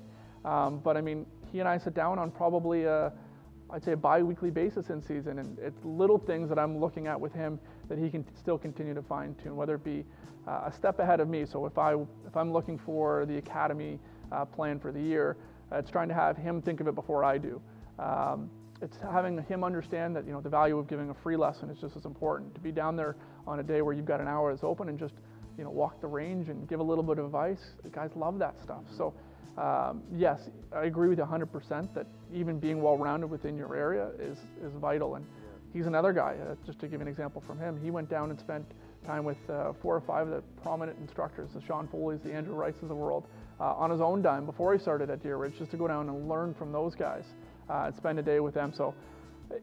Um, 0.43 0.79
but 0.79 0.97
I 0.97 1.01
mean, 1.01 1.25
he 1.51 1.59
and 1.59 1.67
I 1.67 1.77
sit 1.77 1.93
down 1.93 2.19
on 2.19 2.31
probably 2.31 2.83
a, 2.83 3.11
I'd 3.69 3.83
say 3.83 3.93
a 3.93 3.97
bi-weekly 3.97 4.51
basis 4.51 4.89
in 4.89 5.01
season, 5.01 5.39
and 5.39 5.57
it's 5.59 5.83
little 5.83 6.17
things 6.17 6.49
that 6.49 6.59
I'm 6.59 6.77
looking 6.77 7.07
at 7.07 7.19
with 7.19 7.33
him 7.33 7.59
that 7.87 7.97
he 7.97 8.09
can 8.09 8.25
still 8.37 8.57
continue 8.57 8.93
to 8.93 9.01
fine 9.01 9.35
tune, 9.41 9.55
whether 9.55 9.75
it 9.75 9.83
be 9.83 10.05
uh, 10.47 10.63
a 10.65 10.73
step 10.73 10.99
ahead 10.99 11.19
of 11.19 11.29
me. 11.29 11.45
So 11.45 11.65
if 11.65 11.77
I 11.77 11.93
if 11.93 12.35
I'm 12.35 12.51
looking 12.51 12.77
for 12.77 13.25
the 13.25 13.37
academy 13.37 13.99
uh, 14.31 14.45
plan 14.45 14.79
for 14.79 14.91
the 14.91 15.01
year, 15.01 15.37
uh, 15.71 15.77
it's 15.77 15.91
trying 15.91 16.09
to 16.09 16.15
have 16.15 16.37
him 16.37 16.61
think 16.61 16.81
of 16.81 16.87
it 16.87 16.95
before 16.95 17.23
I 17.23 17.37
do. 17.37 17.61
Um, 17.97 18.49
it's 18.81 18.97
having 19.11 19.43
him 19.43 19.63
understand 19.63 20.15
that 20.15 20.25
you 20.25 20.31
know 20.31 20.41
the 20.41 20.49
value 20.49 20.77
of 20.77 20.87
giving 20.87 21.09
a 21.09 21.13
free 21.15 21.35
lesson 21.35 21.69
is 21.69 21.77
just 21.79 21.95
as 21.97 22.05
important. 22.05 22.53
To 22.55 22.61
be 22.61 22.71
down 22.71 22.95
there 22.95 23.15
on 23.47 23.59
a 23.59 23.63
day 23.63 23.81
where 23.81 23.93
you've 23.93 24.05
got 24.05 24.21
an 24.21 24.27
hour 24.27 24.51
that's 24.51 24.63
open 24.63 24.89
and 24.89 24.97
just 24.97 25.15
you 25.59 25.65
know, 25.65 25.71
walk 25.71 25.99
the 25.99 26.07
range 26.07 26.47
and 26.47 26.67
give 26.69 26.79
a 26.79 26.83
little 26.83 27.03
bit 27.03 27.19
of 27.19 27.25
advice. 27.25 27.59
The 27.83 27.89
guys 27.89 28.11
love 28.15 28.39
that 28.39 28.55
stuff. 28.63 28.83
So, 28.97 29.13
um, 29.57 30.01
yes, 30.15 30.39
I 30.71 30.85
agree 30.85 31.09
with 31.09 31.19
you 31.19 31.25
100% 31.25 31.93
that 31.93 32.07
even 32.33 32.59
being 32.59 32.81
well-rounded 32.81 33.29
within 33.29 33.57
your 33.57 33.75
area 33.75 34.09
is, 34.17 34.37
is 34.63 34.71
vital. 34.79 35.15
And 35.15 35.25
he's 35.73 35.85
another 35.85 36.13
guy, 36.13 36.37
uh, 36.41 36.55
just 36.65 36.79
to 36.79 36.87
give 36.87 37.01
an 37.01 37.09
example 37.09 37.43
from 37.45 37.59
him, 37.59 37.77
he 37.83 37.91
went 37.91 38.09
down 38.09 38.29
and 38.29 38.39
spent 38.39 38.65
time 39.05 39.25
with 39.25 39.37
uh, 39.49 39.73
four 39.81 39.97
or 39.97 40.01
five 40.01 40.29
of 40.29 40.35
the 40.35 40.61
prominent 40.61 40.97
instructors, 41.01 41.49
the 41.53 41.61
Sean 41.61 41.89
Foley's, 41.89 42.21
the 42.23 42.31
Andrew 42.31 42.55
Rice's 42.55 42.83
of 42.83 42.87
the 42.87 42.95
world, 42.95 43.27
uh, 43.59 43.73
on 43.73 43.91
his 43.91 43.99
own 43.99 44.21
dime 44.21 44.45
before 44.45 44.73
he 44.73 44.79
started 44.79 45.09
at 45.09 45.21
Deer 45.21 45.35
Ridge, 45.35 45.55
just 45.59 45.71
to 45.71 45.77
go 45.77 45.89
down 45.89 46.07
and 46.07 46.29
learn 46.29 46.53
from 46.53 46.71
those 46.71 46.95
guys 46.95 47.25
and 47.69 47.95
spend 47.95 48.19
a 48.19 48.23
day 48.23 48.39
with 48.39 48.53
them. 48.53 48.73
So, 48.75 48.93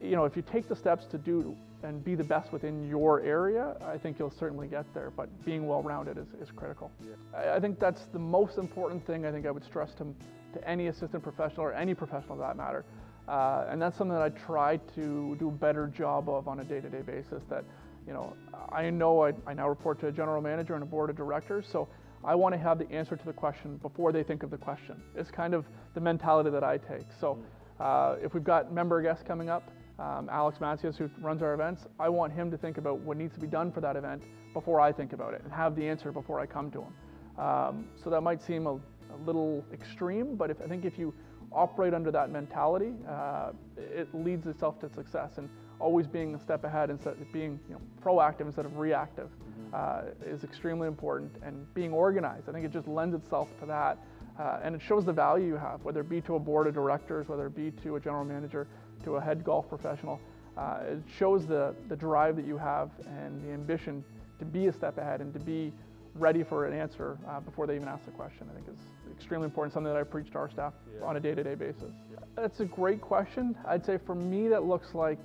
you 0.00 0.16
know, 0.16 0.24
if 0.24 0.36
you 0.36 0.42
take 0.42 0.68
the 0.68 0.76
steps 0.76 1.06
to 1.06 1.18
do 1.18 1.56
and 1.82 2.04
be 2.04 2.14
the 2.14 2.24
best 2.24 2.52
within 2.52 2.88
your 2.88 3.20
area, 3.20 3.76
I 3.84 3.98
think 3.98 4.18
you'll 4.18 4.30
certainly 4.38 4.66
get 4.66 4.84
there. 4.94 5.10
But 5.10 5.28
being 5.44 5.66
well-rounded 5.66 6.18
is, 6.18 6.26
is 6.40 6.50
critical. 6.50 6.90
Yeah. 7.00 7.14
I, 7.36 7.56
I, 7.56 7.60
think 7.60 7.78
that's 7.78 8.06
the 8.12 8.18
most 8.18 8.58
important 8.58 9.06
thing 9.06 9.26
I 9.26 9.32
think 9.32 9.46
I 9.46 9.50
would 9.50 9.64
stress 9.64 9.92
to, 9.94 10.06
to 10.54 10.68
any 10.68 10.88
assistant 10.88 11.22
professional 11.22 11.62
or 11.62 11.74
any 11.74 11.94
professional 11.94 12.36
for 12.36 12.42
that 12.42 12.56
matter. 12.56 12.84
Uh, 13.28 13.66
and 13.68 13.82
that's 13.82 13.98
something 13.98 14.14
that 14.14 14.22
I 14.22 14.28
try 14.30 14.76
to 14.94 15.36
do 15.38 15.48
a 15.48 15.52
better 15.52 15.88
job 15.88 16.28
of 16.28 16.48
on 16.48 16.60
a 16.60 16.64
day-to-day 16.64 17.02
basis. 17.02 17.42
That, 17.50 17.64
you 18.06 18.12
know, 18.12 18.34
I 18.70 18.88
know 18.90 19.24
I, 19.24 19.32
I 19.46 19.54
now 19.54 19.68
report 19.68 20.00
to 20.00 20.06
a 20.06 20.12
general 20.12 20.40
manager 20.40 20.74
and 20.74 20.82
a 20.82 20.86
board 20.86 21.10
of 21.10 21.16
directors, 21.16 21.66
so 21.70 21.88
I 22.24 22.34
want 22.34 22.54
to 22.54 22.58
have 22.58 22.78
the 22.78 22.90
answer 22.90 23.16
to 23.16 23.24
the 23.24 23.32
question 23.32 23.76
before 23.78 24.12
they 24.12 24.22
think 24.22 24.42
of 24.42 24.50
the 24.50 24.56
question. 24.56 25.00
It's 25.16 25.30
kind 25.30 25.54
of 25.54 25.64
the 25.94 26.00
mentality 26.00 26.50
that 26.50 26.64
I 26.64 26.78
take. 26.78 27.06
So 27.20 27.34
mm. 27.34 27.42
Uh, 27.80 28.16
if 28.22 28.34
we've 28.34 28.44
got 28.44 28.72
member 28.72 29.02
guests 29.02 29.24
coming 29.26 29.48
up, 29.48 29.70
um, 29.98 30.28
Alex 30.30 30.58
Matsios, 30.58 30.96
who 30.96 31.08
runs 31.20 31.42
our 31.42 31.54
events, 31.54 31.86
I 31.98 32.08
want 32.08 32.32
him 32.32 32.50
to 32.50 32.58
think 32.58 32.78
about 32.78 32.98
what 33.00 33.16
needs 33.16 33.34
to 33.34 33.40
be 33.40 33.46
done 33.46 33.72
for 33.72 33.80
that 33.80 33.96
event 33.96 34.24
before 34.52 34.80
I 34.80 34.92
think 34.92 35.12
about 35.12 35.34
it 35.34 35.42
and 35.42 35.52
have 35.52 35.74
the 35.74 35.86
answer 35.88 36.12
before 36.12 36.38
I 36.38 36.46
come 36.46 36.70
to 36.72 36.82
him. 36.82 37.42
Um, 37.42 37.86
so 38.02 38.10
that 38.10 38.20
might 38.22 38.42
seem 38.42 38.66
a, 38.66 38.74
a, 38.74 39.18
little 39.24 39.64
extreme, 39.72 40.36
but 40.36 40.50
if, 40.50 40.60
I 40.60 40.66
think 40.66 40.84
if 40.84 40.98
you 40.98 41.14
operate 41.52 41.94
under 41.94 42.10
that 42.10 42.30
mentality, 42.30 42.92
uh, 43.08 43.52
it 43.76 44.08
leads 44.14 44.46
itself 44.46 44.78
to 44.80 44.88
success. 44.88 45.38
And 45.38 45.48
always 45.78 46.06
being 46.06 46.34
a 46.34 46.40
step 46.40 46.64
ahead 46.64 46.90
instead 46.90 47.12
of 47.12 47.32
being 47.32 47.60
you 47.68 47.74
know, 47.74 47.80
proactive 48.02 48.42
instead 48.42 48.64
of 48.64 48.78
reactive 48.78 49.28
mm-hmm. 49.28 49.74
uh, 49.74 50.30
is 50.30 50.44
extremely 50.44 50.88
important. 50.88 51.32
And 51.42 51.72
being 51.74 51.92
organized, 51.92 52.48
I 52.48 52.52
think 52.52 52.64
it 52.64 52.72
just 52.72 52.88
lends 52.88 53.14
itself 53.14 53.48
to 53.60 53.66
that. 53.66 53.98
Uh, 54.38 54.60
and 54.62 54.74
it 54.74 54.82
shows 54.82 55.04
the 55.04 55.12
value 55.12 55.46
you 55.46 55.56
have, 55.56 55.82
whether 55.82 56.00
it 56.00 56.08
be 56.08 56.20
to 56.20 56.34
a 56.34 56.38
board 56.38 56.66
of 56.66 56.74
directors, 56.74 57.28
whether 57.28 57.46
it 57.46 57.56
be 57.56 57.70
to 57.82 57.96
a 57.96 58.00
general 58.00 58.24
manager 58.24 58.66
to 59.04 59.16
a 59.16 59.20
head 59.20 59.42
golf 59.44 59.68
professional. 59.68 60.20
Uh, 60.56 60.78
it 60.86 61.02
shows 61.18 61.46
the, 61.46 61.74
the 61.88 61.96
drive 61.96 62.36
that 62.36 62.46
you 62.46 62.56
have 62.56 62.90
and 63.06 63.42
the 63.44 63.52
ambition 63.52 64.04
to 64.38 64.44
be 64.44 64.66
a 64.66 64.72
step 64.72 64.98
ahead 64.98 65.20
and 65.20 65.32
to 65.32 65.40
be 65.40 65.72
ready 66.14 66.42
for 66.42 66.66
an 66.66 66.78
answer 66.78 67.18
uh, 67.28 67.40
before 67.40 67.66
they 67.66 67.74
even 67.74 67.88
ask 67.88 68.04
the 68.04 68.10
question. 68.12 68.46
I 68.50 68.54
think 68.54 68.68
is 68.68 68.80
extremely 69.14 69.44
important, 69.44 69.72
something 69.72 69.92
that 69.92 69.98
I 69.98 70.02
preach 70.02 70.30
to 70.32 70.38
our 70.38 70.50
staff 70.50 70.72
yeah. 70.98 71.06
on 71.06 71.16
a 71.16 71.20
day-to-day 71.20 71.54
basis. 71.54 71.92
Yeah. 72.10 72.18
That's 72.34 72.60
a 72.60 72.64
great 72.64 73.00
question. 73.00 73.56
I'd 73.66 73.84
say 73.84 73.98
for 73.98 74.14
me 74.14 74.48
that 74.48 74.64
looks 74.64 74.94
like 74.94 75.22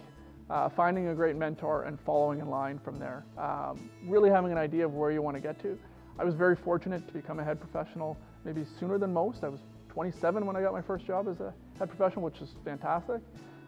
uh, 0.50 0.70
finding 0.70 1.10
a 1.10 1.16
great 1.16 1.38
mentor 1.38 1.84
and 1.84 2.00
following 2.02 2.40
in 2.40 2.50
line 2.50 2.80
from 2.84 3.00
there. 3.00 3.24
Um, 3.38 3.90
really 4.06 4.30
having 4.30 4.52
an 4.52 4.58
idea 4.58 4.86
of 4.86 4.94
where 4.94 5.12
you 5.12 5.22
want 5.22 5.36
to 5.38 5.42
get 5.42 5.62
to. 5.62 5.78
I 6.20 6.26
was 6.26 6.36
very 6.36 6.56
fortunate 6.56 7.08
to 7.08 7.14
become 7.14 7.40
a 7.40 7.44
head 7.44 7.60
professional 7.60 8.18
maybe 8.46 8.66
sooner 8.80 8.98
than 8.98 9.14
most. 9.14 9.44
I 9.44 9.50
was 9.50 9.60
27 9.90 10.46
when 10.46 10.56
I 10.56 10.62
got 10.62 10.74
my 10.74 10.82
first 10.82 11.06
job 11.06 11.28
as 11.28 11.40
a 11.40 11.54
head 11.78 11.90
professional, 11.90 12.24
which 12.24 12.42
is 12.42 12.56
fantastic. 12.64 13.22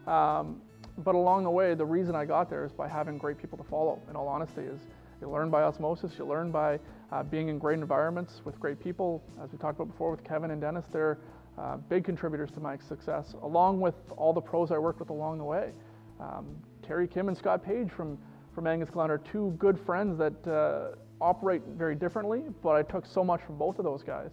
Um, 0.06 0.60
but 0.98 1.14
along 1.14 1.44
the 1.44 1.50
way, 1.50 1.74
the 1.74 1.84
reason 1.84 2.14
I 2.14 2.24
got 2.24 2.48
there 2.48 2.64
is 2.64 2.72
by 2.72 2.88
having 2.88 3.18
great 3.18 3.38
people 3.38 3.58
to 3.58 3.64
follow. 3.64 4.00
In 4.08 4.16
all 4.16 4.28
honesty, 4.28 4.62
is 4.62 4.80
you 5.20 5.28
learn 5.28 5.50
by 5.50 5.62
osmosis. 5.62 6.12
You 6.18 6.26
learn 6.26 6.50
by 6.50 6.78
uh, 7.10 7.22
being 7.24 7.48
in 7.48 7.58
great 7.58 7.78
environments 7.78 8.42
with 8.44 8.58
great 8.60 8.78
people. 8.78 9.22
As 9.42 9.50
we 9.50 9.58
talked 9.58 9.78
about 9.78 9.90
before 9.90 10.10
with 10.10 10.22
Kevin 10.22 10.50
and 10.50 10.60
Dennis, 10.60 10.84
they're 10.92 11.18
uh, 11.58 11.76
big 11.76 12.04
contributors 12.04 12.50
to 12.52 12.60
my 12.60 12.76
success, 12.76 13.34
along 13.42 13.80
with 13.80 13.94
all 14.16 14.32
the 14.32 14.40
pros 14.40 14.70
I 14.70 14.78
worked 14.78 15.00
with 15.00 15.10
along 15.10 15.38
the 15.38 15.44
way. 15.44 15.72
Um, 16.20 16.56
Terry 16.86 17.08
Kim 17.08 17.28
and 17.28 17.36
Scott 17.36 17.64
Page 17.64 17.90
from 17.90 18.18
from 18.54 18.68
Angus 18.68 18.88
Glen 18.88 19.10
are 19.10 19.18
two 19.18 19.54
good 19.58 19.78
friends 19.84 20.16
that 20.18 20.46
uh, 20.46 20.94
operate 21.20 21.62
very 21.76 21.96
differently, 21.96 22.44
but 22.62 22.76
I 22.76 22.82
took 22.82 23.04
so 23.04 23.24
much 23.24 23.42
from 23.42 23.58
both 23.58 23.78
of 23.78 23.84
those 23.84 24.02
guys. 24.02 24.30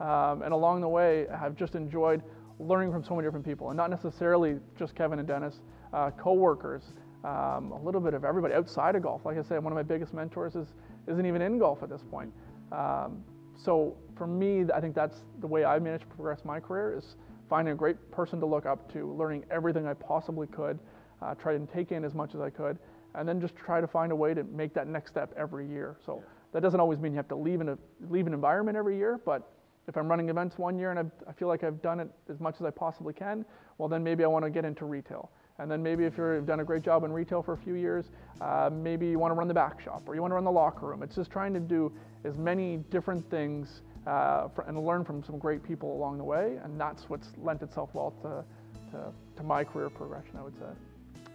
Um, 0.00 0.42
and 0.42 0.52
along 0.52 0.80
the 0.80 0.88
way, 0.88 1.28
I've 1.28 1.56
just 1.56 1.74
enjoyed 1.74 2.22
learning 2.58 2.92
from 2.92 3.04
so 3.04 3.14
many 3.14 3.26
different 3.26 3.44
people, 3.44 3.70
and 3.70 3.76
not 3.76 3.90
necessarily 3.90 4.58
just 4.78 4.94
Kevin 4.94 5.18
and 5.18 5.26
Dennis, 5.26 5.60
uh, 5.92 6.10
coworkers, 6.10 6.92
um, 7.24 7.72
a 7.72 7.80
little 7.82 8.00
bit 8.00 8.14
of 8.14 8.24
everybody 8.24 8.54
outside 8.54 8.96
of 8.96 9.02
golf. 9.02 9.24
Like 9.24 9.38
I 9.38 9.42
said, 9.42 9.62
one 9.62 9.72
of 9.72 9.76
my 9.76 9.82
biggest 9.82 10.12
mentors 10.14 10.54
is 10.54 10.68
isn't 11.06 11.26
even 11.26 11.42
in 11.42 11.58
golf 11.58 11.82
at 11.82 11.90
this 11.90 12.02
point. 12.10 12.32
Um, 12.72 13.22
so 13.56 13.96
for 14.16 14.26
me, 14.26 14.64
I 14.74 14.80
think 14.80 14.94
that's 14.94 15.22
the 15.40 15.46
way 15.46 15.64
I 15.64 15.78
managed 15.78 16.04
to 16.04 16.16
progress 16.16 16.44
my 16.44 16.60
career 16.60 16.96
is 16.98 17.16
finding 17.48 17.72
a 17.72 17.76
great 17.76 18.10
person 18.10 18.40
to 18.40 18.46
look 18.46 18.66
up 18.66 18.90
to, 18.92 19.12
learning 19.12 19.44
everything 19.50 19.86
I 19.86 19.94
possibly 19.94 20.46
could, 20.46 20.78
uh, 21.22 21.34
try 21.34 21.54
and 21.54 21.70
take 21.70 21.92
in 21.92 22.04
as 22.04 22.14
much 22.14 22.34
as 22.34 22.40
I 22.40 22.50
could, 22.50 22.78
and 23.14 23.28
then 23.28 23.40
just 23.40 23.54
try 23.54 23.80
to 23.80 23.86
find 23.86 24.12
a 24.12 24.16
way 24.16 24.34
to 24.34 24.44
make 24.44 24.74
that 24.74 24.88
next 24.88 25.10
step 25.10 25.32
every 25.36 25.68
year. 25.68 25.96
So 26.04 26.22
that 26.52 26.62
doesn't 26.62 26.80
always 26.80 26.98
mean 26.98 27.12
you 27.12 27.18
have 27.18 27.28
to 27.28 27.36
leave, 27.36 27.60
in 27.60 27.68
a, 27.68 27.78
leave 28.08 28.26
an 28.26 28.32
environment 28.32 28.76
every 28.76 28.96
year, 28.96 29.20
but 29.24 29.50
if 29.88 29.96
I'm 29.96 30.08
running 30.08 30.28
events 30.28 30.58
one 30.58 30.78
year 30.78 30.90
and 30.90 30.98
I've, 30.98 31.10
i 31.28 31.32
feel 31.32 31.48
like 31.48 31.62
I've 31.62 31.82
done 31.82 32.00
it 32.00 32.08
as 32.30 32.40
much 32.40 32.56
as 32.56 32.62
I 32.62 32.70
possibly 32.70 33.12
can, 33.12 33.44
well, 33.78 33.88
then 33.88 34.02
maybe 34.02 34.24
I 34.24 34.26
want 34.26 34.44
to 34.44 34.50
get 34.50 34.64
into 34.64 34.84
retail. 34.84 35.30
And 35.58 35.70
then 35.70 35.82
maybe 35.82 36.04
if 36.04 36.18
you've 36.18 36.46
done 36.46 36.60
a 36.60 36.64
great 36.64 36.82
job 36.82 37.04
in 37.04 37.12
retail 37.12 37.42
for 37.42 37.52
a 37.52 37.56
few 37.56 37.74
years, 37.74 38.06
uh, 38.40 38.70
maybe 38.72 39.06
you 39.06 39.18
want 39.18 39.30
to 39.30 39.36
run 39.36 39.46
the 39.46 39.54
back 39.54 39.80
shop 39.80 40.02
or 40.06 40.14
you 40.14 40.20
want 40.20 40.32
to 40.32 40.34
run 40.34 40.44
the 40.44 40.50
locker 40.50 40.86
room. 40.86 41.02
It's 41.02 41.14
just 41.14 41.30
trying 41.30 41.54
to 41.54 41.60
do 41.60 41.92
as 42.24 42.36
many 42.36 42.78
different 42.90 43.28
things 43.30 43.82
uh, 44.06 44.48
for, 44.48 44.64
and 44.66 44.84
learn 44.84 45.04
from 45.04 45.22
some 45.22 45.38
great 45.38 45.62
people 45.62 45.94
along 45.96 46.18
the 46.18 46.24
way. 46.24 46.58
And 46.64 46.80
that's 46.80 47.08
what's 47.08 47.28
lent 47.38 47.62
itself 47.62 47.90
well 47.92 48.12
to, 48.22 48.44
to, 48.90 49.12
to 49.36 49.42
my 49.44 49.62
career 49.62 49.90
progression, 49.90 50.36
I 50.36 50.42
would 50.42 50.58
say. 50.58 50.66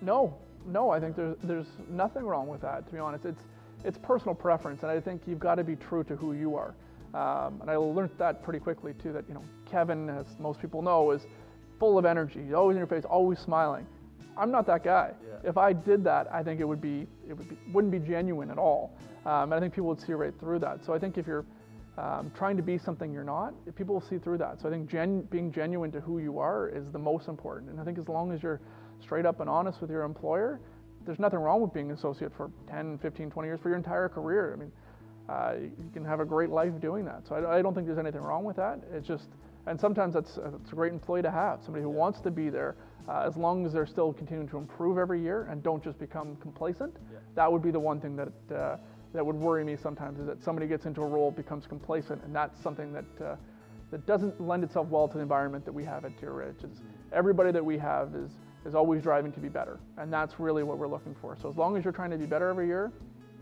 No, 0.02 0.36
no, 0.66 0.90
I 0.90 1.00
think 1.00 1.16
there's, 1.16 1.38
there's 1.44 1.68
nothing 1.90 2.24
wrong 2.24 2.48
with 2.48 2.62
that, 2.62 2.86
to 2.88 2.94
be 2.94 3.00
honest. 3.00 3.26
It's, 3.26 3.44
it's 3.86 3.98
personal 3.98 4.36
preference, 4.36 4.84
and 4.84 4.92
I 4.92 5.00
think 5.00 5.22
you've 5.26 5.40
got 5.40 5.56
to 5.56 5.64
be 5.64 5.76
true 5.76 6.04
to 6.04 6.16
who 6.16 6.34
you 6.34 6.56
are. 6.56 6.76
Um, 7.14 7.60
and 7.62 7.70
I 7.70 7.76
learned 7.76 8.12
that 8.18 8.44
pretty 8.44 8.60
quickly 8.60 8.94
too. 8.94 9.12
That 9.14 9.26
you 9.28 9.34
know, 9.34 9.44
Kevin, 9.70 10.10
as 10.10 10.26
most 10.40 10.62
people 10.62 10.82
know, 10.82 11.12
is 11.12 11.26
full 11.80 11.98
of 11.98 12.06
energy. 12.06 12.44
He's 12.44 12.54
always 12.54 12.76
in 12.76 12.80
your 12.80 12.88
face, 12.88 13.06
always 13.06 13.40
smiling. 13.40 13.86
I'm 14.38 14.52
not 14.52 14.66
that 14.68 14.84
guy. 14.84 15.12
Yeah. 15.22 15.50
If 15.50 15.58
I 15.58 15.74
did 15.74 16.04
that, 16.06 16.28
I 16.32 16.44
think 16.44 16.62
it 16.62 16.66
would 16.66 16.82
be 16.82 17.08
it 17.28 17.34
would 17.34 17.50
be 17.50 17.58
wouldn't 17.72 17.92
be 17.92 18.00
genuine 18.00 18.52
at 18.52 18.58
all. 18.58 18.98
Um, 19.26 19.52
and 19.52 19.56
I 19.56 19.60
think 19.60 19.74
people 19.74 19.90
would 19.90 20.02
see 20.02 20.14
right 20.14 20.34
through 20.40 20.60
that. 20.60 20.86
So 20.86 20.94
I 20.94 21.00
think 21.00 21.18
if 21.18 21.28
you're 21.28 21.46
um, 21.98 22.32
trying 22.36 22.56
to 22.56 22.64
be 22.64 22.78
something 22.78 23.12
you're 23.12 23.24
not, 23.24 23.54
people 23.76 23.96
will 23.96 24.08
see 24.08 24.18
through 24.18 24.38
that. 24.38 24.62
So 24.62 24.70
I 24.70 24.72
think 24.72 24.90
gen- 24.90 25.24
being 25.24 25.52
genuine 25.52 25.92
to 25.92 26.00
who 26.00 26.20
you 26.20 26.40
are 26.40 26.70
is 26.70 26.86
the 26.94 27.00
most 27.00 27.28
important. 27.28 27.72
And 27.72 27.80
I 27.80 27.84
think 27.84 27.98
as 27.98 28.08
long 28.08 28.32
as 28.32 28.42
you're 28.42 28.62
straight 29.02 29.26
up 29.26 29.42
and 29.42 29.50
honest 29.50 29.82
with 29.82 29.90
your 29.90 30.04
employer, 30.04 30.62
there's 31.06 31.20
nothing 31.20 31.40
wrong 31.40 31.62
with 31.62 31.74
being 31.74 31.90
an 31.90 31.98
associate 31.98 32.32
for 32.36 32.52
10, 32.70 33.00
15, 33.00 33.32
20 33.32 33.48
years 33.48 33.60
for 33.62 33.70
your 33.70 33.78
entire 33.78 34.08
career. 34.08 34.54
I 34.54 34.60
mean, 34.60 34.72
uh, 35.30 35.54
you 35.60 35.92
can 35.94 36.04
have 36.04 36.20
a 36.20 36.26
great 36.26 36.50
life 36.50 36.74
doing 36.82 37.06
that. 37.06 37.28
So 37.28 37.36
I, 37.36 37.60
I, 37.60 37.62
don't 37.62 37.76
think 37.76 37.86
there's 37.86 38.00
anything 38.00 38.22
wrong 38.22 38.44
with 38.44 38.56
that. 38.56 38.80
It's 38.92 39.08
just, 39.08 39.28
and 39.68 39.80
sometimes 39.80 40.16
that's 40.16 40.38
it's 40.38 40.72
a 40.72 40.76
great 40.76 40.92
employee 40.92 41.22
to 41.22 41.30
have, 41.30 41.60
somebody 41.64 41.84
who 41.84 41.90
wants 41.90 42.20
to 42.22 42.32
be 42.32 42.50
there, 42.50 42.76
uh, 43.08 43.24
as 43.28 43.38
long 43.38 43.66
as 43.66 43.72
they're 43.72 43.86
still 43.86 44.12
continuing 44.12 44.50
to 44.50 44.58
improve 44.58 44.98
every 44.98 45.22
year 45.22 45.48
and 45.52 45.62
don't 45.62 45.84
just 45.84 46.00
become 46.00 46.36
complacent. 46.38 46.96
Yeah. 47.12 47.20
That 47.36 47.52
would 47.52 47.62
be 47.62 47.70
the 47.70 47.80
one 47.80 48.02
thing 48.02 48.16
that 48.16 48.56
uh, 48.56 48.78
that 49.14 49.26
would 49.26 49.36
worry 49.36 49.64
me 49.64 49.76
sometimes 49.76 50.20
is 50.20 50.28
that 50.28 50.44
somebody 50.44 50.68
gets 50.68 50.86
into 50.86 51.02
a 51.02 51.06
role, 51.06 51.32
becomes 51.32 51.66
complacent, 51.66 52.24
and 52.24 52.36
that's 52.36 52.62
something 52.62 52.92
that 52.94 53.26
uh, 53.26 53.36
that 53.92 54.06
doesn't 54.06 54.40
lend 54.40 54.64
itself 54.64 54.88
well 54.88 55.08
to 55.08 55.16
the 55.16 55.22
environment 55.22 55.66
that 55.66 55.74
we 55.74 55.84
have 55.84 56.06
at 56.06 56.20
Deer 56.20 56.32
Ridge. 56.32 56.64
It's, 56.64 56.82
everybody 57.12 57.52
that 57.52 57.64
we 57.64 57.78
have 57.78 58.16
is 58.16 58.32
is 58.66 58.74
always 58.76 59.04
driving 59.04 59.32
to 59.34 59.40
be 59.40 59.50
better, 59.50 59.80
and 59.98 60.12
that's 60.12 60.40
really 60.40 60.64
what 60.64 60.80
we're 60.80 60.88
looking 60.88 61.16
for. 61.22 61.38
So 61.40 61.50
as 61.50 61.56
long 61.56 61.78
as 61.78 61.84
you're 61.84 61.94
trying 61.94 62.12
to 62.12 62.18
be 62.18 62.26
better 62.26 62.50
every 62.50 62.68
year, 62.68 62.92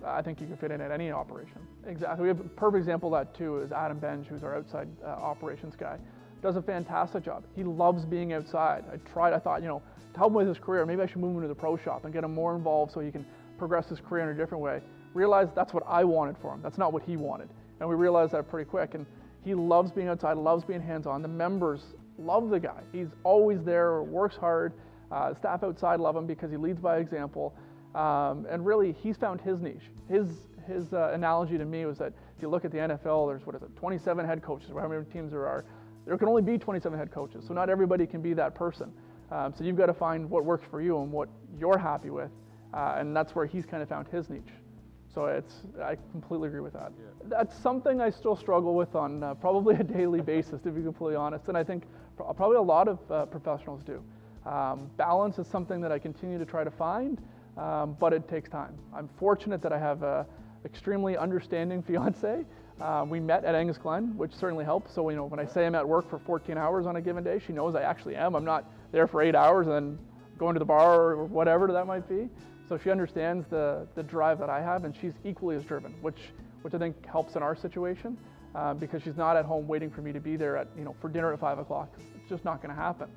I 0.06 0.22
think 0.22 0.40
you 0.40 0.48
can 0.48 0.58
fit 0.58 0.72
in 0.72 0.82
at 0.82 0.92
any 0.92 1.12
operation. 1.12 1.60
Exactly. 1.86 2.24
We 2.24 2.28
have 2.30 2.40
a 2.40 2.44
perfect 2.44 2.80
example 2.80 3.14
of 3.14 3.26
that 3.26 3.38
too 3.38 3.60
is 3.60 3.72
Adam 3.72 4.00
Benj, 4.00 4.28
who's 4.28 4.44
our 4.44 4.56
outside 4.56 4.88
uh, 5.04 5.08
operations 5.08 5.76
guy. 5.76 5.98
Does 6.42 6.56
a 6.56 6.62
fantastic 6.62 7.24
job. 7.24 7.44
He 7.56 7.64
loves 7.64 8.06
being 8.06 8.34
outside. 8.34 8.86
I 8.92 8.98
tried, 9.12 9.34
I 9.34 9.40
thought, 9.40 9.62
you 9.62 9.68
know, 9.68 9.82
to 10.14 10.20
help 10.20 10.30
him 10.32 10.36
with 10.36 10.48
his 10.48 10.60
career, 10.60 10.86
maybe 10.86 11.02
I 11.02 11.08
should 11.08 11.18
move 11.18 11.36
him 11.36 11.42
to 11.42 11.48
the 11.48 11.56
pro 11.56 11.78
shop 11.78 12.06
and 12.06 12.14
get 12.14 12.24
him 12.24 12.34
more 12.34 12.56
involved 12.56 12.92
so 12.92 13.00
he 13.00 13.12
can 13.12 13.26
progress 13.58 13.90
his 13.90 14.00
career 14.00 14.30
in 14.30 14.36
a 14.36 14.40
different 14.40 14.64
way. 14.64 14.82
Realized 15.14 15.56
that's 15.56 15.74
what 15.74 15.84
I 15.88 16.04
wanted 16.04 16.38
for 16.42 16.54
him. 16.54 16.62
That's 16.62 16.78
not 16.78 16.94
what 16.94 17.04
he 17.04 17.18
wanted. 17.18 17.50
And 17.80 17.90
we 17.90 17.96
realized 17.96 18.34
that 18.34 18.50
pretty 18.50 18.70
quick. 18.70 18.94
And 18.94 19.06
he 19.44 19.56
loves 19.56 19.92
being 19.92 20.10
outside, 20.10 20.38
loves 20.38 20.64
being 20.64 20.82
hands-on. 20.82 21.22
The 21.22 21.28
members 21.28 21.82
love 22.20 22.50
the 22.50 22.60
guy. 22.60 22.82
He's 22.92 23.08
always 23.24 23.64
there, 23.64 24.04
works 24.04 24.36
hard. 24.36 24.74
Uh, 25.12 25.34
staff 25.34 25.64
outside 25.64 26.00
love 26.00 26.16
him 26.16 26.28
because 26.28 26.52
he 26.52 26.58
leads 26.58 26.80
by 26.80 26.98
example. 26.98 27.56
Um, 27.96 28.46
and 28.50 28.66
really, 28.66 28.92
he's 28.92 29.18
found 29.18 29.42
his 29.42 29.62
niche. 29.62 29.90
His, 30.10 30.28
his 30.68 30.94
uh, 30.94 31.12
analogy 31.14 31.58
to 31.58 31.66
me 31.66 31.86
was 31.86 31.98
that 31.98 32.14
if 32.36 32.42
you 32.42 32.50
look 32.50 32.66
at 32.66 32.72
the 32.72 32.78
NFL, 32.78 33.28
there's 33.30 33.46
what 33.46 33.56
is 33.56 33.64
it, 33.64 33.76
27 33.76 34.26
head 34.26 34.42
coaches, 34.44 34.70
or 34.72 34.82
how 34.82 34.88
many 34.88 35.04
teams 35.06 35.32
there 35.32 35.48
are. 35.48 35.66
There 36.06 36.18
can 36.18 36.28
only 36.28 36.42
be 36.42 36.58
27 36.58 36.98
head 36.98 37.12
coaches, 37.12 37.46
so 37.48 37.54
not 37.54 37.70
everybody 37.70 38.06
can 38.06 38.22
be 38.22 38.34
that 38.34 38.56
person. 38.56 38.94
Um, 39.32 39.54
so 39.58 39.64
you've 39.64 39.76
got 39.76 39.88
to 39.88 39.94
find 39.94 40.30
what 40.30 40.46
works 40.46 40.66
for 40.70 40.82
you 40.82 41.02
and 41.02 41.12
what 41.12 41.28
you're 41.60 41.78
happy 41.78 42.10
with, 42.10 42.32
uh, 42.74 42.96
and 42.98 43.16
that's 43.16 43.36
where 43.36 43.46
he's 43.46 43.66
kind 43.66 43.84
of 43.84 43.90
found 43.90 44.08
his 44.08 44.30
niche. 44.30 44.54
So 45.14 45.26
it's, 45.26 45.64
I 45.82 45.98
completely 46.12 46.48
agree 46.48 46.60
with 46.60 46.74
that. 46.74 46.92
Yeah. 46.98 47.28
That's 47.28 47.58
something 47.58 48.00
I 48.00 48.10
still 48.10 48.36
struggle 48.36 48.76
with 48.76 48.96
on 48.96 49.24
uh, 49.24 49.34
probably 49.34 49.76
a 49.76 49.84
daily 49.84 50.22
basis, 50.34 50.62
to 50.62 50.72
be 50.72 50.84
completely 50.84 51.16
honest, 51.16 51.48
and 51.48 51.58
I 51.58 51.64
think 51.64 51.84
probably 52.16 52.58
a 52.58 52.62
lot 52.62 52.88
of 52.88 53.00
uh, 53.12 53.26
professionals 53.26 53.84
do. 53.84 54.04
Um, 54.46 54.90
balance 54.96 55.40
is 55.40 55.48
something 55.48 55.82
that 55.82 55.92
I 55.92 56.00
continue 56.00 56.38
to 56.38 56.46
try 56.46 56.64
to 56.64 56.72
find 56.72 57.22
um, 57.58 57.98
but 58.00 58.14
it 58.14 58.28
takes 58.28 58.50
time. 58.50 58.78
I'm 58.94 59.10
fortunate 59.20 59.62
that 59.62 59.74
I 59.74 59.80
have 59.80 60.04
an 60.04 60.26
extremely 60.66 61.18
understanding 61.18 61.82
fiance. 61.88 62.46
Uh, 62.80 63.06
we 63.10 63.20
met 63.20 63.44
at 63.44 63.56
Angus 63.56 63.78
Glen, 63.78 64.16
which 64.18 64.34
certainly 64.34 64.64
helps. 64.64 64.94
So, 64.94 65.10
you 65.10 65.16
know, 65.16 65.26
when 65.26 65.40
I 65.40 65.46
say 65.46 65.66
I'm 65.66 65.74
at 65.74 65.88
work 65.88 66.10
for 66.10 66.20
14 66.20 66.58
hours 66.58 66.86
on 66.86 66.96
a 66.98 67.02
given 67.02 67.24
day, 67.24 67.42
she 67.46 67.52
knows 67.52 67.74
I 67.74 67.82
actually 67.82 68.16
am. 68.16 68.36
I'm 68.36 68.46
not 68.46 68.66
there 68.92 69.08
for 69.08 69.22
eight 69.22 69.34
hours 69.34 69.66
and 69.66 69.76
then 69.76 70.00
going 70.38 70.54
to 70.54 70.60
the 70.60 70.66
bar 70.66 71.12
or 71.12 71.26
whatever 71.26 71.72
that 71.72 71.88
might 71.88 72.08
be. 72.08 72.30
So 72.70 72.78
she 72.78 72.92
understands 72.92 73.48
the, 73.50 73.88
the 73.96 74.04
drive 74.04 74.40
that 74.40 74.50
I 74.50 74.62
have, 74.62 74.84
and 74.84 74.96
she's 74.96 75.14
equally 75.24 75.56
as 75.56 75.64
driven, 75.64 75.94
which, 76.02 76.20
which 76.62 76.74
I 76.74 76.78
think 76.78 77.04
helps 77.06 77.36
in 77.36 77.42
our 77.42 77.56
situation 77.56 78.18
uh, 78.54 78.74
because 78.74 79.02
she's 79.02 79.18
not 79.18 79.38
at 79.38 79.46
home 79.46 79.68
waiting 79.68 79.90
for 79.90 80.02
me 80.02 80.12
to 80.12 80.20
be 80.20 80.36
there 80.36 80.58
at, 80.58 80.68
you 80.78 80.84
know, 80.84 80.96
for 81.02 81.10
dinner 81.10 81.34
at 81.34 81.40
five 81.40 81.58
o'clock. 81.60 81.90
It's 82.16 82.30
just 82.30 82.46
not 82.46 82.62
going 82.62 82.76
to 82.76 82.80
happen. 82.80 83.10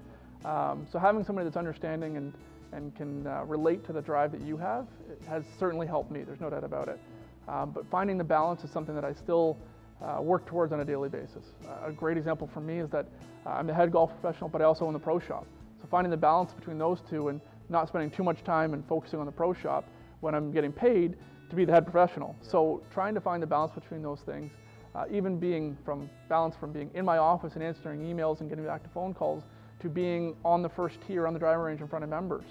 Um, 0.45 0.87
so 0.91 0.99
having 0.99 1.25
somebody 1.25 1.45
that's 1.45 1.57
understanding 1.57 2.17
and 2.17 2.33
and 2.73 2.95
can 2.95 3.27
uh, 3.27 3.45
relate 3.45 3.85
to 3.87 3.93
the 3.93 4.01
drive 4.01 4.33
that 4.33 4.41
you 4.41 4.57
have 4.57 4.87
it 5.11 5.21
has 5.29 5.45
certainly 5.59 5.87
helped 5.87 6.11
me. 6.11 6.23
There's 6.23 6.41
no 6.41 6.51
doubt 6.51 6.65
about 6.65 6.89
it. 6.89 7.01
Um, 7.49 7.71
but 7.71 7.85
finding 7.91 8.19
the 8.19 8.25
balance 8.25 8.63
is 8.65 8.71
something 8.71 8.95
that 8.95 9.05
I 9.05 9.13
still 9.13 9.57
uh, 10.03 10.21
work 10.21 10.47
towards 10.47 10.73
on 10.73 10.81
a 10.81 10.85
daily 10.85 11.09
basis. 11.09 11.45
Uh, 11.67 11.89
a 11.89 11.93
great 11.93 12.17
example 12.17 12.49
for 12.53 12.61
me 12.61 12.79
is 12.79 12.89
that 12.91 13.07
uh, 13.47 13.51
I'm 13.51 13.67
the 13.67 13.75
head 13.75 13.91
golf 13.91 14.11
professional, 14.21 14.49
but 14.49 14.61
I 14.61 14.65
also 14.65 14.87
own 14.87 14.93
the 14.93 14.99
pro 14.99 15.19
shop. 15.19 15.47
So 15.81 15.89
finding 15.91 16.11
the 16.11 16.17
balance 16.17 16.53
between 16.53 16.79
those 16.79 17.01
two 17.09 17.29
and 17.29 17.41
not 17.69 17.89
spending 17.89 18.11
too 18.11 18.25
much 18.25 18.43
time 18.45 18.75
and 18.75 18.87
focusing 18.87 19.19
on 19.19 19.27
the 19.27 19.33
pro 19.33 19.53
shop 19.53 19.89
when 20.21 20.35
I'm 20.35 20.53
getting 20.53 20.73
paid 20.73 21.17
to 21.49 21.57
be 21.57 21.65
the 21.65 21.73
head 21.73 21.85
professional. 21.85 22.37
So 22.41 22.83
trying 22.93 23.15
to 23.15 23.21
find 23.21 23.43
the 23.43 23.47
balance 23.47 23.73
between 23.73 24.03
those 24.03 24.21
things, 24.21 24.53
uh, 24.95 25.05
even 25.11 25.39
being 25.39 25.77
from 25.85 26.11
balance 26.29 26.55
from 26.57 26.73
being 26.73 26.91
in 26.95 27.05
my 27.05 27.19
office 27.19 27.55
and 27.55 27.63
answering 27.63 28.01
emails 28.01 28.41
and 28.41 28.49
getting 28.49 28.65
back 28.65 28.83
to 28.83 28.91
phone 28.91 29.15
calls 29.15 29.45
to 29.81 29.89
being 29.89 30.37
on 30.45 30.63
the 30.63 30.69
first 30.69 30.99
tier 31.07 31.27
on 31.27 31.33
the 31.33 31.39
driving 31.39 31.63
range 31.63 31.81
in 31.81 31.89
front 31.89 32.05
of 32.05 32.11
members. 32.11 32.45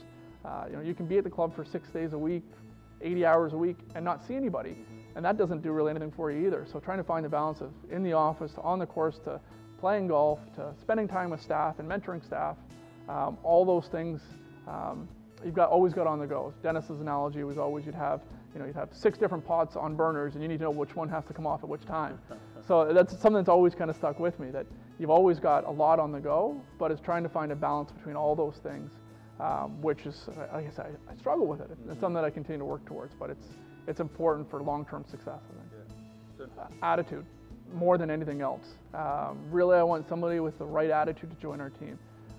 Uh, 0.46 0.66
you 0.70 0.76
know, 0.76 0.82
you 0.82 0.94
can 0.94 1.06
be 1.06 1.18
at 1.18 1.24
the 1.24 1.30
club 1.30 1.56
for 1.56 1.66
six 1.66 1.90
days 1.90 2.14
a 2.14 2.18
week, 2.18 2.44
80 3.02 3.26
hours 3.26 3.54
a 3.54 3.58
week, 3.58 3.78
and 3.96 4.04
not 4.04 4.26
see 4.26 4.36
anybody, 4.36 4.76
and 5.16 5.24
that 5.24 5.38
doesn't 5.38 5.62
do 5.62 5.72
really 5.72 5.92
anything 5.92 6.12
for 6.12 6.32
you 6.32 6.48
either. 6.48 6.66
So 6.72 6.80
trying 6.80 6.98
to 6.98 7.04
find 7.04 7.26
the 7.26 7.30
balance 7.30 7.62
of 7.62 7.72
in 7.92 8.04
the 8.04 8.14
office 8.14 8.54
to 8.54 8.62
on 8.62 8.80
the 8.80 8.86
course 8.86 9.20
to 9.26 9.40
playing 9.80 10.08
golf 10.08 10.40
to 10.56 10.74
spending 10.82 11.08
time 11.08 11.30
with 11.30 11.42
staff 11.42 11.80
and 11.80 11.90
mentoring 11.90 12.24
staff, 12.26 12.58
um, 13.08 13.38
all 13.44 13.66
those 13.66 13.88
things 13.88 14.22
um, 14.68 15.08
you've 15.44 15.56
got 15.56 15.70
always 15.70 15.94
got 15.94 16.08
on 16.08 16.20
the 16.20 16.28
go. 16.28 16.54
Dennis's 16.64 17.02
analogy 17.02 17.44
was 17.44 17.58
always 17.58 17.86
you'd 17.86 17.96
have 17.96 18.22
you 18.54 18.60
know 18.60 18.66
you'd 18.66 18.76
have 18.76 18.90
six 18.92 19.18
different 19.18 19.46
pots 19.46 19.76
on 19.76 19.96
burners, 19.96 20.34
and 20.34 20.42
you 20.42 20.48
need 20.48 20.58
to 20.58 20.64
know 20.64 20.72
which 20.72 20.96
one 20.96 21.10
has 21.10 21.26
to 21.26 21.34
come 21.34 21.48
off 21.48 21.64
at 21.64 21.70
which 21.70 21.86
time. 21.86 22.20
so 22.68 22.94
that's 22.94 23.12
something 23.14 23.36
that's 23.36 23.50
always 23.50 23.76
kind 23.76 23.90
of 23.90 23.96
stuck 23.96 24.20
with 24.20 24.40
me 24.40 24.50
that 24.52 24.66
you've 25.00 25.10
always 25.10 25.40
got 25.40 25.66
a 25.66 25.72
lot 25.72 26.00
on 26.00 26.12
the 26.12 26.20
go, 26.20 26.62
but 26.78 26.92
it's 26.92 27.02
trying 27.02 27.24
to 27.24 27.30
find 27.30 27.52
a 27.52 27.56
balance 27.56 27.92
between 27.92 28.16
all 28.16 28.36
those 28.36 28.58
things 28.62 28.92
um, 29.40 29.82
which 29.82 30.06
is, 30.06 30.28
like 30.54 30.68
I 30.68 30.72
said, 30.76 30.98
I, 31.08 31.14
I 31.14 31.16
struggle 31.16 31.48
with 31.48 31.62
it. 31.62 31.70
It's 31.72 31.80
mm-hmm. 31.80 31.90
something 31.92 32.14
that 32.16 32.26
I 32.26 32.30
continue 32.30 32.60
to 32.60 32.66
work 32.66 32.86
towards, 32.86 33.14
but 33.16 33.30
it's, 33.30 33.46
it's 33.88 34.00
important 34.00 34.50
for 34.50 34.62
long-term 34.62 35.06
success, 35.10 35.40
I 35.50 35.78
think. 35.78 35.88
Yeah. 36.40 36.46
Uh, 36.64 36.68
attitude, 36.84 37.26
more 37.74 37.98
than 37.98 38.10
anything 38.10 38.42
else. 38.42 38.66
Um, 38.94 39.40
really, 39.50 39.78
I 39.78 39.84
want 39.84 40.08
somebody 40.08 40.40
with 40.40 40.58
the 40.58 40.66
right 40.66 40.90
attitude 40.90 41.30
to 41.30 41.36
join 41.38 41.62
our 41.62 41.70
team. 41.70 41.98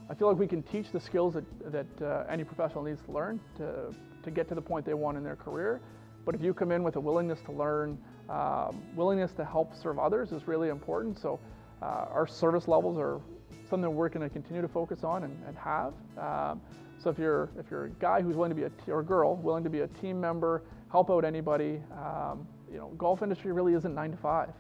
I 0.09 0.15
feel 0.15 0.29
like 0.29 0.39
we 0.39 0.47
can 0.47 0.63
teach 0.63 0.87
the 0.93 1.01
skills 1.01 1.35
that, 1.35 1.45
that 1.73 2.05
uh, 2.05 2.25
any 2.29 2.45
professional 2.45 2.83
needs 2.83 3.01
to 3.03 3.13
learn 3.13 3.41
to, 3.59 3.95
to 4.23 4.31
get 4.31 4.49
to 4.49 4.55
the 4.55 4.63
point 4.63 4.85
they 4.85 4.95
want 4.95 5.17
in 5.17 5.25
their 5.25 5.37
career. 5.37 5.81
But 6.27 6.35
if 6.35 6.43
you 6.43 6.53
come 6.53 6.73
in 6.73 6.83
with 6.83 6.97
a 6.97 7.01
willingness 7.01 7.39
to 7.47 7.53
learn, 7.53 7.97
um, 8.29 8.83
willingness 8.95 9.33
to 9.33 9.45
help 9.45 9.75
serve 9.75 9.99
others 9.99 10.33
is 10.33 10.47
really 10.47 10.69
important. 10.69 11.19
So 11.19 11.39
our 11.87 12.27
service 12.27 12.69
levels 12.69 12.99
are 12.99 13.21
something 13.69 13.95
we're 13.95 14.09
going 14.09 14.29
to 14.29 14.33
continue 14.33 14.61
to 14.61 14.69
focus 14.69 15.05
on 15.05 15.25
and, 15.25 15.37
and 15.47 15.57
have. 15.57 15.95
Um, 16.19 16.61
so 17.03 17.09
if 17.09 17.19
you're 17.19 17.49
if 17.59 17.71
you're 17.71 17.87
a 17.87 17.91
guy 17.91 18.21
who's 18.21 18.37
willing 18.37 18.51
to 18.51 18.55
be 18.55 18.65
a 18.65 18.93
or 18.93 19.01
a 19.01 19.05
girl 19.05 19.37
willing 19.37 19.65
to 19.65 19.71
be 19.71 19.81
a 19.81 19.87
team 19.87 20.21
member, 20.21 20.63
help 20.91 21.11
out 21.11 21.25
anybody, 21.25 21.81
um, 21.93 22.47
you 22.71 22.77
know, 22.77 22.89
golf 22.99 23.23
industry 23.23 23.53
really 23.53 23.75
isn't 23.75 23.95
nine 23.95 24.11
to 24.11 24.17
five. 24.19 24.51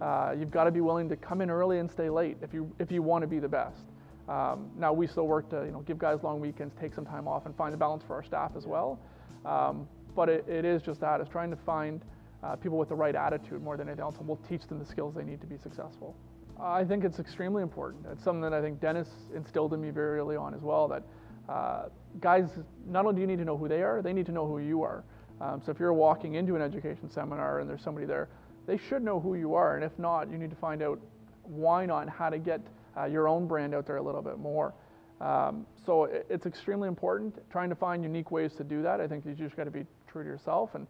Uh, 0.00 0.32
you've 0.38 0.52
got 0.52 0.64
to 0.64 0.70
be 0.70 0.80
willing 0.80 1.08
to 1.08 1.16
come 1.16 1.40
in 1.40 1.50
early 1.50 1.80
and 1.80 1.90
stay 1.90 2.08
late 2.08 2.36
if 2.40 2.54
you 2.54 2.72
if 2.78 2.92
you 2.92 3.02
want 3.02 3.22
to 3.22 3.26
be 3.26 3.40
the 3.40 3.48
best. 3.48 3.82
Um, 4.28 4.70
now 4.76 4.92
we 4.92 5.06
still 5.06 5.26
work 5.26 5.48
to 5.50 5.64
you 5.64 5.72
know 5.72 5.80
give 5.80 5.98
guys 5.98 6.22
long 6.22 6.38
weekends, 6.38 6.74
take 6.80 6.94
some 6.94 7.04
time 7.04 7.26
off, 7.26 7.46
and 7.46 7.56
find 7.56 7.72
the 7.72 7.78
balance 7.78 8.04
for 8.06 8.14
our 8.14 8.22
staff 8.22 8.52
as 8.56 8.66
well. 8.66 9.00
Um, 9.44 9.88
but 10.14 10.28
it, 10.28 10.48
it 10.48 10.64
is 10.64 10.82
just 10.82 11.00
that 11.00 11.20
it's 11.20 11.30
trying 11.30 11.50
to 11.50 11.56
find 11.56 12.04
uh, 12.44 12.54
people 12.54 12.78
with 12.78 12.90
the 12.90 12.94
right 12.94 13.14
attitude 13.14 13.60
more 13.60 13.76
than 13.76 13.88
anything 13.88 14.02
else, 14.02 14.18
and 14.18 14.28
we'll 14.28 14.40
teach 14.48 14.66
them 14.68 14.78
the 14.78 14.84
skills 14.84 15.14
they 15.14 15.24
need 15.24 15.40
to 15.40 15.46
be 15.46 15.58
successful. 15.58 16.14
I 16.60 16.84
think 16.84 17.04
it's 17.04 17.18
extremely 17.18 17.62
important. 17.62 18.06
It's 18.10 18.24
something 18.24 18.42
that 18.42 18.52
I 18.52 18.60
think 18.60 18.80
Dennis 18.80 19.08
instilled 19.34 19.74
in 19.74 19.80
me 19.80 19.90
very 19.90 20.18
early 20.18 20.36
on 20.36 20.54
as 20.54 20.60
well. 20.60 20.88
That 20.88 21.02
uh, 21.48 21.88
guys, 22.20 22.48
not 22.86 23.06
only 23.06 23.16
do 23.16 23.20
you 23.20 23.26
need 23.26 23.38
to 23.38 23.44
know 23.44 23.56
who 23.56 23.68
they 23.68 23.82
are, 23.82 24.02
they 24.02 24.12
need 24.12 24.26
to 24.26 24.32
know 24.32 24.46
who 24.46 24.58
you 24.58 24.82
are. 24.82 25.04
Um, 25.40 25.62
so 25.64 25.70
if 25.70 25.78
you're 25.78 25.92
walking 25.92 26.34
into 26.34 26.56
an 26.56 26.62
education 26.62 27.08
seminar 27.10 27.60
and 27.60 27.70
there's 27.70 27.82
somebody 27.82 28.06
there, 28.06 28.28
they 28.66 28.76
should 28.76 29.02
know 29.02 29.20
who 29.20 29.36
you 29.36 29.54
are. 29.54 29.76
And 29.76 29.84
if 29.84 29.96
not, 29.98 30.30
you 30.30 30.36
need 30.36 30.50
to 30.50 30.56
find 30.56 30.82
out 30.82 31.00
why 31.44 31.86
not 31.86 32.02
and 32.02 32.10
how 32.10 32.28
to 32.28 32.38
get 32.38 32.60
uh, 32.96 33.04
your 33.04 33.28
own 33.28 33.46
brand 33.46 33.74
out 33.74 33.86
there 33.86 33.96
a 33.96 34.02
little 34.02 34.22
bit 34.22 34.38
more. 34.38 34.74
Um, 35.20 35.66
so 35.86 36.04
it, 36.04 36.26
it's 36.28 36.46
extremely 36.46 36.88
important 36.88 37.34
trying 37.50 37.70
to 37.70 37.76
find 37.76 38.02
unique 38.02 38.30
ways 38.30 38.52
to 38.56 38.64
do 38.64 38.82
that. 38.82 39.00
I 39.00 39.06
think 39.06 39.24
you 39.24 39.32
just 39.34 39.56
got 39.56 39.64
to 39.64 39.70
be 39.70 39.84
true 40.06 40.22
to 40.22 40.28
yourself, 40.28 40.74
and 40.74 40.86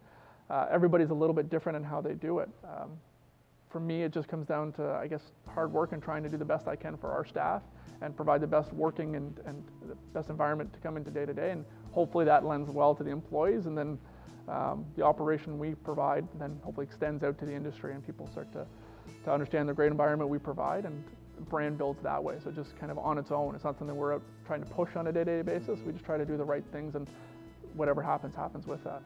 uh, 0.49 0.65
everybody's 0.71 1.09
a 1.09 1.13
little 1.13 1.33
bit 1.33 1.49
different 1.49 1.77
in 1.77 1.83
how 1.83 2.01
they 2.01 2.13
do 2.13 2.39
it. 2.39 2.49
Um, 2.63 2.91
for 3.69 3.79
me, 3.79 4.03
it 4.03 4.11
just 4.11 4.27
comes 4.27 4.47
down 4.47 4.71
to, 4.73 4.83
I 4.93 5.07
guess, 5.07 5.21
hard 5.47 5.71
work 5.71 5.91
and 5.91 6.01
trying 6.01 6.23
to 6.23 6.29
do 6.29 6.37
the 6.37 6.45
best 6.45 6.67
I 6.67 6.75
can 6.75 6.97
for 6.97 7.11
our 7.11 7.25
staff 7.25 7.61
and 8.01 8.15
provide 8.15 8.41
the 8.41 8.47
best 8.47 8.73
working 8.73 9.15
and, 9.15 9.39
and 9.45 9.63
the 9.87 9.95
best 10.13 10.29
environment 10.29 10.73
to 10.73 10.79
come 10.79 10.97
into 10.97 11.11
day 11.11 11.25
to 11.25 11.33
day. 11.33 11.51
And 11.51 11.65
hopefully 11.91 12.25
that 12.25 12.45
lends 12.45 12.71
well 12.71 12.95
to 12.95 13.03
the 13.03 13.11
employees. 13.11 13.65
And 13.65 13.77
then 13.77 13.99
um, 14.47 14.85
the 14.95 15.03
operation 15.03 15.59
we 15.59 15.75
provide 15.75 16.27
then 16.39 16.59
hopefully 16.63 16.85
extends 16.85 17.23
out 17.23 17.37
to 17.39 17.45
the 17.45 17.53
industry 17.53 17.93
and 17.93 18.05
people 18.05 18.27
start 18.31 18.51
to, 18.53 18.65
to 19.25 19.31
understand 19.31 19.69
the 19.69 19.73
great 19.73 19.91
environment 19.91 20.29
we 20.29 20.39
provide 20.39 20.85
and 20.85 21.03
brand 21.49 21.77
builds 21.77 22.01
that 22.03 22.23
way. 22.23 22.37
So 22.43 22.51
just 22.51 22.77
kind 22.79 22.91
of 22.91 22.97
on 22.97 23.17
its 23.17 23.31
own. 23.31 23.53
It's 23.53 23.63
not 23.63 23.77
something 23.77 23.95
we're 23.95 24.15
out 24.15 24.23
trying 24.47 24.63
to 24.63 24.69
push 24.69 24.95
on 24.95 25.07
a 25.07 25.11
day-to-day 25.11 25.41
basis. 25.43 25.79
We 25.85 25.93
just 25.93 26.05
try 26.05 26.17
to 26.17 26.25
do 26.25 26.37
the 26.37 26.43
right 26.43 26.63
things 26.71 26.95
and 26.95 27.07
whatever 27.75 28.01
happens, 28.01 28.35
happens 28.35 28.65
with 28.65 28.83
that. 28.83 29.01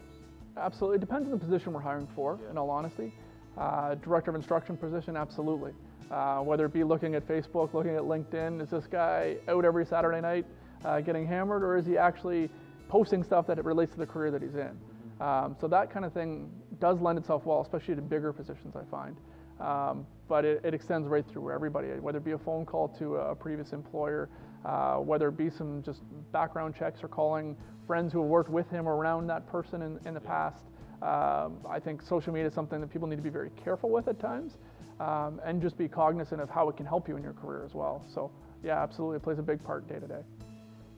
Absolutely. 0.55 0.97
It 0.97 1.01
depends 1.01 1.25
on 1.25 1.31
the 1.31 1.43
position 1.43 1.73
we're 1.73 1.81
hiring 1.81 2.07
for, 2.15 2.39
in 2.49 2.57
all 2.57 2.69
honesty. 2.69 3.11
Uh, 3.57 3.95
director 3.95 4.31
of 4.31 4.35
instruction 4.35 4.75
position, 4.75 5.15
absolutely. 5.15 5.71
Uh, 6.11 6.39
whether 6.39 6.65
it 6.65 6.73
be 6.73 6.83
looking 6.83 7.15
at 7.15 7.27
Facebook, 7.27 7.73
looking 7.73 7.95
at 7.95 8.03
LinkedIn, 8.03 8.61
is 8.61 8.69
this 8.69 8.85
guy 8.87 9.37
out 9.47 9.65
every 9.65 9.85
Saturday 9.85 10.21
night 10.21 10.45
uh, 10.85 10.99
getting 11.01 11.25
hammered, 11.25 11.63
or 11.63 11.77
is 11.77 11.85
he 11.85 11.97
actually 11.97 12.49
posting 12.87 13.23
stuff 13.23 13.47
that 13.47 13.63
relates 13.63 13.93
to 13.93 13.99
the 13.99 14.05
career 14.05 14.31
that 14.31 14.41
he's 14.41 14.55
in? 14.55 14.77
Um, 15.21 15.55
so 15.59 15.67
that 15.67 15.91
kind 15.91 16.05
of 16.05 16.13
thing 16.13 16.49
does 16.79 16.99
lend 16.99 17.17
itself 17.17 17.45
well, 17.45 17.61
especially 17.61 17.95
to 17.95 18.01
bigger 18.01 18.33
positions, 18.33 18.75
I 18.75 18.83
find. 18.89 19.15
Um, 19.59 20.05
but 20.27 20.45
it, 20.45 20.61
it, 20.63 20.73
extends 20.73 21.07
right 21.07 21.23
through 21.31 21.51
everybody, 21.51 21.87
whether 21.99 22.17
it 22.17 22.25
be 22.25 22.31
a 22.31 22.37
phone 22.37 22.65
call 22.65 22.89
to 22.99 23.17
a, 23.17 23.35
previous 23.35 23.71
employer, 23.71 24.29
uh, 24.65 24.95
whether 24.95 25.29
it 25.29 25.37
be 25.37 25.49
some 25.49 25.83
just 25.83 26.01
background 26.31 26.75
checks 26.75 27.03
or 27.03 27.07
calling 27.07 27.55
friends 27.85 28.11
who 28.11 28.21
have 28.21 28.29
worked 28.29 28.49
with 28.49 28.69
him 28.69 28.87
or 28.87 28.95
around 28.95 29.27
that 29.27 29.47
person 29.47 29.81
in, 29.83 29.99
in 30.05 30.13
the 30.13 30.19
past. 30.19 30.63
Um, 31.03 31.57
I 31.69 31.79
think 31.79 32.01
social 32.01 32.31
media 32.31 32.47
is 32.47 32.53
something 32.53 32.79
that 32.79 32.89
people 32.89 33.09
need 33.09 33.17
to 33.17 33.21
be 33.21 33.29
very 33.29 33.49
careful 33.61 33.89
with 33.89 34.07
at 34.07 34.19
times 34.19 34.53
um, 35.01 35.41
and 35.43 35.61
just 35.61 35.77
be 35.77 35.89
cognizant 35.89 36.39
of 36.39 36.49
how 36.49 36.69
it 36.69 36.77
can 36.77 36.85
help 36.85 37.09
you 37.09 37.17
in 37.17 37.23
your 37.23 37.33
career 37.33 37.65
as 37.65 37.73
well. 37.73 38.05
So, 38.13 38.31
yeah, 38.63 38.81
absolutely, 38.81 39.17
it 39.17 39.23
plays 39.23 39.37
a 39.37 39.43
big 39.43 39.61
part 39.63 39.87
day 39.89 39.99
to 39.99 40.07
day. 40.07 40.23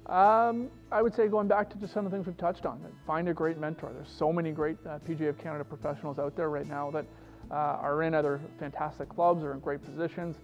Um, 0.05 0.69
I 0.91 1.01
would 1.01 1.15
say 1.15 1.27
going 1.27 1.47
back 1.47 1.71
to 1.71 1.77
just 1.77 1.91
some 1.91 2.05
of 2.05 2.11
the 2.11 2.17
things 2.17 2.27
we've 2.27 2.37
touched 2.37 2.67
on, 2.67 2.79
find 3.07 3.27
a 3.29 3.33
great 3.33 3.57
mentor. 3.57 3.91
There's 3.91 4.13
so 4.15 4.31
many 4.31 4.51
great 4.51 4.77
uh, 4.85 4.99
PGA 4.99 5.29
of 5.29 5.39
Canada 5.39 5.63
professionals 5.63 6.19
out 6.19 6.35
there 6.35 6.49
right 6.49 6.67
now 6.67 6.91
that 6.91 7.05
uh, 7.49 7.55
are 7.55 8.03
in 8.03 8.13
other 8.13 8.39
fantastic 8.59 9.09
clubs 9.09 9.43
or 9.43 9.53
in 9.53 9.59
great 9.59 9.83
positions. 9.83 10.35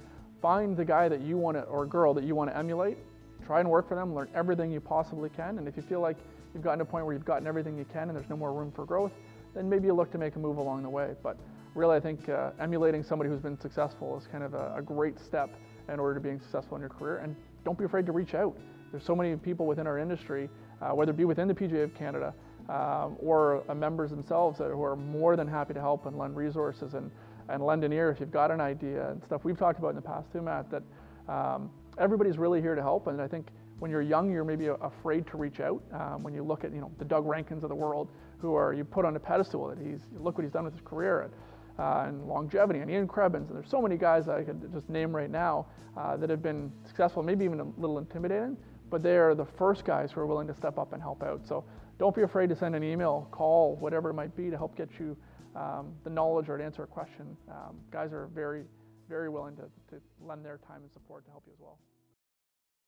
Find 0.42 0.76
the 0.76 0.86
guy 0.86 1.08
that 1.08 1.22
you 1.22 1.38
want 1.38 1.58
to, 1.58 1.64
or 1.64 1.86
girl 1.86 2.16
that 2.16 2.24
you 2.24 2.34
want 2.34 2.50
to 2.50 2.58
emulate. 2.58 2.98
Try 3.46 3.60
and 3.60 3.70
work 3.70 3.88
for 3.88 3.94
them, 3.94 4.16
learn 4.16 4.30
everything 4.34 4.72
you 4.72 4.80
possibly 4.80 5.30
can. 5.30 5.60
And 5.60 5.68
if 5.68 5.78
you 5.78 5.84
feel 5.84 6.00
like 6.00 6.18
you've 6.56 6.64
gotten 6.64 6.80
to 6.80 6.84
a 6.84 6.88
point 6.88 7.06
where 7.06 7.14
you've 7.14 7.26
gotten 7.26 7.46
everything 7.46 7.78
you 7.78 7.86
can 7.86 8.10
and 8.10 8.18
there's 8.18 8.30
no 8.30 8.38
more 8.38 8.54
room 8.54 8.72
for 8.72 8.86
growth, 8.86 9.12
then 9.54 9.70
maybe 9.70 9.88
you 9.88 9.94
look 9.94 10.12
to 10.12 10.18
make 10.18 10.36
a 10.36 10.40
move 10.40 10.58
along 10.58 10.84
the 10.84 10.90
way. 10.90 11.14
But 11.24 11.38
really, 11.76 11.96
I 11.96 12.00
think 12.00 12.30
uh, 12.30 12.52
emulating 12.60 13.04
somebody 13.04 13.30
who's 13.30 13.42
been 13.42 13.60
successful 13.60 14.18
is 14.18 14.28
kind 14.28 14.44
of 14.44 14.54
a, 14.54 14.76
a, 14.78 14.82
great 14.82 15.20
step 15.20 15.50
in 15.90 16.00
order 16.00 16.16
to 16.16 16.20
being 16.20 16.40
successful 16.40 16.76
in 16.76 16.82
your 16.82 16.90
career. 16.90 17.18
And 17.18 17.36
don't 17.64 17.78
be 17.78 17.86
afraid 17.86 18.06
to 18.08 18.12
reach 18.12 18.34
out. 18.34 18.58
There's 18.92 19.06
so 19.06 19.16
many 19.16 19.36
people 19.36 19.66
within 19.66 19.88
our 19.88 19.98
industry, 19.98 20.50
uh, 20.82 20.90
whether 20.90 21.12
it 21.12 21.18
be 21.18 21.26
within 21.26 21.48
the 21.48 21.54
PGA 21.54 21.84
of 21.84 21.96
Canada 21.96 22.34
um, 22.70 23.16
or 23.20 23.64
uh, 23.70 23.76
members 23.76 24.10
themselves 24.10 24.58
that, 24.60 24.70
who 24.70 24.84
are 24.84 24.96
more 24.96 25.36
than 25.36 25.48
happy 25.48 25.74
to 25.74 25.80
help 25.80 26.06
and 26.06 26.18
lend 26.18 26.36
resources 26.36 26.94
and, 26.94 27.10
and 27.50 27.64
lend 27.66 27.84
an 27.84 27.94
ear 27.94 28.10
if 28.10 28.20
you've 28.20 28.32
got 28.32 28.52
an 28.52 28.62
idea 28.62 29.12
and 29.12 29.24
stuff 29.24 29.44
we've 29.44 29.58
talked 29.58 29.80
about 29.80 29.90
in 29.90 29.96
the 29.96 30.02
past 30.02 30.32
too, 30.32 30.42
Matt, 30.42 30.68
that 30.72 30.84
um, 31.32 31.70
everybody's 31.98 32.38
really 32.38 32.62
here 32.62 32.76
to 32.76 32.82
help. 32.82 33.08
And 33.08 33.22
I 33.22 33.28
think 33.28 33.48
when 33.82 33.90
you're 33.90 34.04
young, 34.04 34.32
you're 34.32 34.44
maybe 34.44 34.68
afraid 34.68 35.26
to 35.26 35.38
reach 35.38 35.60
out. 35.60 35.82
Um, 35.92 36.22
when 36.22 36.36
you 36.36 36.44
look 36.44 36.64
at 36.64 36.72
you 36.72 36.80
know 36.80 36.92
the 37.00 37.06
Doug 37.06 37.26
Rankins 37.26 37.64
of 37.64 37.70
the 37.70 37.76
world, 37.76 38.10
who 38.38 38.54
are 38.54 38.74
you 38.74 38.86
put 38.86 39.06
on 39.06 39.16
a 39.16 39.20
pedestal, 39.20 39.68
that 39.70 39.80
he's 39.80 40.02
look 40.20 40.38
what 40.38 40.44
he's 40.44 40.54
done 40.54 40.66
with 40.66 40.74
his 40.74 40.84
career 40.86 41.22
and, 41.22 41.34
uh, 41.80 42.06
and 42.08 42.28
longevity, 42.28 42.80
and 42.82 42.92
Ian 42.92 43.08
Krebins, 43.08 43.48
and 43.48 43.56
there's 43.56 43.72
so 43.72 43.82
many 43.82 43.98
guys 43.98 44.28
that 44.28 44.38
I 44.38 44.44
could 44.44 44.72
just 44.72 44.88
name 44.88 45.16
right 45.16 45.32
now 45.32 45.66
uh, 45.98 46.16
that 46.18 46.30
have 46.30 46.44
been 46.44 46.72
successful, 46.86 47.24
maybe 47.24 47.44
even 47.44 47.60
a 47.60 47.64
little 47.64 47.98
intimidating, 47.98 48.56
but 48.92 49.02
they 49.02 49.18
are 49.18 49.34
the 49.34 49.48
first 49.58 49.84
guys 49.84 50.12
who 50.12 50.22
are 50.22 50.28
willing 50.28 50.48
to 50.48 50.54
step 50.54 50.78
up 50.78 50.94
and 50.94 51.02
help 51.02 51.24
out. 51.24 51.42
So 51.48 51.64
don't 51.98 52.16
be 52.16 52.22
afraid 52.22 52.50
to 52.50 52.56
send 52.56 52.76
an 52.76 52.84
email, 52.84 53.28
call, 53.32 53.78
whatever 53.78 54.12
it 54.12 54.14
might 54.14 54.36
be 54.36 54.52
to 54.52 54.58
help 54.58 54.76
get 54.76 54.90
you 55.00 55.18
um, 55.56 55.94
the 56.04 56.10
knowledge 56.12 56.50
or 56.50 56.58
to 56.60 56.64
answer 56.64 56.84
a 56.84 56.88
question. 56.88 57.36
Um, 57.50 57.78
guys 57.90 58.14
are 58.14 58.30
very, 58.36 58.64
very 59.10 59.30
willing 59.30 59.56
to, 59.56 59.64
to 59.90 60.02
lend 60.24 60.46
their 60.46 60.60
time 60.68 60.84
and 60.84 60.92
support 60.92 61.26
to 61.26 61.32
help 61.32 61.46
you 61.48 61.54
as 61.54 61.60
well. 61.60 61.80